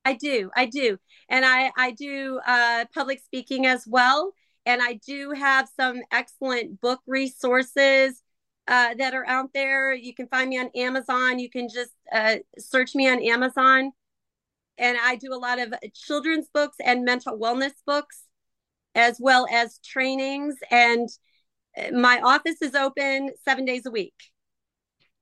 I 0.04 0.14
do, 0.14 0.50
I 0.56 0.66
do, 0.66 0.98
and 1.30 1.46
I 1.46 1.72
I 1.78 1.92
do 1.92 2.40
uh, 2.46 2.86
public 2.94 3.20
speaking 3.20 3.66
as 3.66 3.86
well. 3.88 4.34
And 4.66 4.82
I 4.82 5.00
do 5.08 5.32
have 5.32 5.68
some 5.76 6.02
excellent 6.12 6.82
book 6.82 7.00
resources 7.08 8.22
uh, 8.68 8.94
that 8.96 9.14
are 9.14 9.26
out 9.28 9.50
there. 9.54 9.94
You 9.94 10.14
can 10.14 10.28
find 10.28 10.50
me 10.50 10.60
on 10.60 10.70
Amazon. 10.76 11.40
You 11.40 11.50
can 11.50 11.68
just 11.68 11.92
uh, 12.14 12.38
search 12.60 12.94
me 12.94 13.10
on 13.10 13.22
Amazon. 13.24 13.92
And 14.78 14.98
I 15.02 15.16
do 15.16 15.34
a 15.34 15.36
lot 15.36 15.60
of 15.60 15.74
children's 15.94 16.48
books 16.54 16.78
and 16.84 17.04
mental 17.04 17.38
wellness 17.38 17.74
books, 17.86 18.24
as 18.96 19.18
well 19.20 19.48
as 19.52 19.80
trainings. 19.80 20.56
And 20.70 21.10
uh, 21.78 21.92
my 21.92 22.22
office 22.22 22.62
is 22.62 22.76
open 22.76 23.32
seven 23.44 23.66
days 23.66 23.86
a 23.86 23.92
week. 23.92 24.16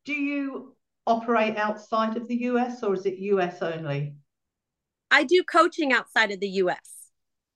Do 0.06 0.13
you 0.13 0.76
operate 1.08 1.58
outside 1.58 2.18
of 2.18 2.28
the 2.28 2.42
US 2.44 2.84
or 2.84 2.94
is 2.94 3.06
it 3.06 3.18
US 3.18 3.62
only? 3.62 4.15
I 5.12 5.24
do 5.24 5.43
coaching 5.43 5.93
outside 5.93 6.32
of 6.32 6.39
the 6.39 6.50
US. 6.50 7.12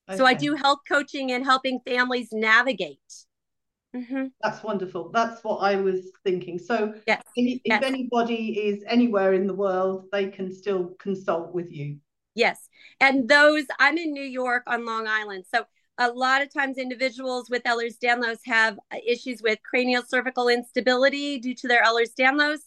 Okay. 0.10 0.18
So 0.18 0.26
I 0.26 0.34
do 0.34 0.56
health 0.56 0.80
coaching 0.88 1.32
and 1.32 1.44
helping 1.44 1.80
families 1.86 2.30
navigate. 2.32 3.00
Mm-hmm. 3.96 4.26
That's 4.42 4.64
wonderful. 4.64 5.12
That's 5.12 5.44
what 5.44 5.58
I 5.58 5.76
was 5.76 6.12
thinking. 6.24 6.58
So 6.58 6.94
yes. 7.08 7.22
if 7.36 7.62
yes. 7.64 7.84
anybody 7.84 8.60
is 8.60 8.84
anywhere 8.88 9.34
in 9.34 9.46
the 9.46 9.54
world, 9.54 10.06
they 10.12 10.28
can 10.28 10.52
still 10.52 10.96
consult 11.00 11.54
with 11.54 11.72
you. 11.72 11.98
Yes. 12.36 12.68
And 13.00 13.30
those, 13.30 13.66
I'm 13.80 13.98
in 13.98 14.12
New 14.12 14.24
York 14.24 14.64
on 14.66 14.86
Long 14.86 15.08
Island. 15.08 15.46
So 15.54 15.66
a 16.00 16.10
lot 16.10 16.42
of 16.42 16.52
times 16.52 16.80
individuals 16.80 17.50
with 17.52 17.64
Ehlers-Danlos 17.64 18.40
have 18.46 18.80
uh, 18.92 18.98
issues 19.06 19.42
with 19.44 19.60
cranial 19.64 20.04
cervical 20.08 20.48
instability 20.48 21.40
due 21.40 21.54
to 21.56 21.68
their 21.68 21.84
Ehlers-Danlos. 21.84 22.60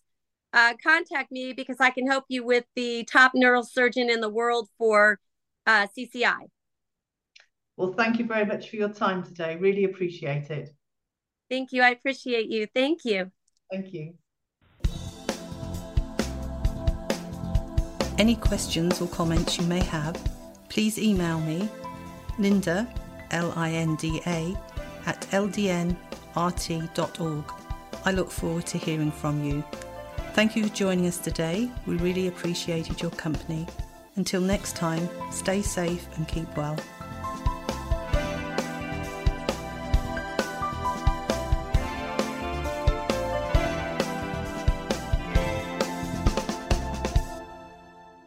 Uh, 0.56 0.72
contact 0.82 1.30
me 1.30 1.52
because 1.52 1.76
I 1.80 1.90
can 1.90 2.06
help 2.06 2.24
you 2.28 2.42
with 2.42 2.64
the 2.74 3.04
top 3.04 3.32
neurosurgeon 3.36 4.10
in 4.10 4.22
the 4.22 4.30
world 4.30 4.70
for 4.78 5.20
uh, 5.66 5.86
CCI. 5.94 6.48
Well, 7.76 7.92
thank 7.92 8.18
you 8.18 8.24
very 8.24 8.46
much 8.46 8.70
for 8.70 8.76
your 8.76 8.88
time 8.88 9.22
today. 9.22 9.56
Really 9.56 9.84
appreciate 9.84 10.50
it. 10.50 10.70
Thank 11.50 11.72
you. 11.72 11.82
I 11.82 11.90
appreciate 11.90 12.48
you. 12.48 12.66
Thank 12.74 13.04
you. 13.04 13.30
Thank 13.70 13.92
you. 13.92 14.14
Any 18.16 18.36
questions 18.36 19.02
or 19.02 19.08
comments 19.08 19.58
you 19.58 19.66
may 19.66 19.84
have, 19.84 20.16
please 20.70 20.98
email 20.98 21.38
me, 21.40 21.68
Linda, 22.38 22.88
L 23.30 23.52
I 23.56 23.72
N 23.72 23.96
D 23.96 24.22
A, 24.26 24.56
at 25.04 25.20
ldnrt.org. 25.32 25.94
I 28.06 28.10
look 28.12 28.30
forward 28.30 28.64
to 28.66 28.78
hearing 28.78 29.10
from 29.10 29.44
you. 29.44 29.62
Thank 30.36 30.54
you 30.54 30.68
for 30.68 30.74
joining 30.74 31.06
us 31.06 31.16
today. 31.16 31.70
We 31.86 31.96
really 31.96 32.28
appreciated 32.28 33.00
your 33.00 33.10
company. 33.12 33.66
Until 34.16 34.42
next 34.42 34.76
time, 34.76 35.08
stay 35.32 35.62
safe 35.62 36.06
and 36.18 36.28
keep 36.28 36.54
well. 36.58 36.76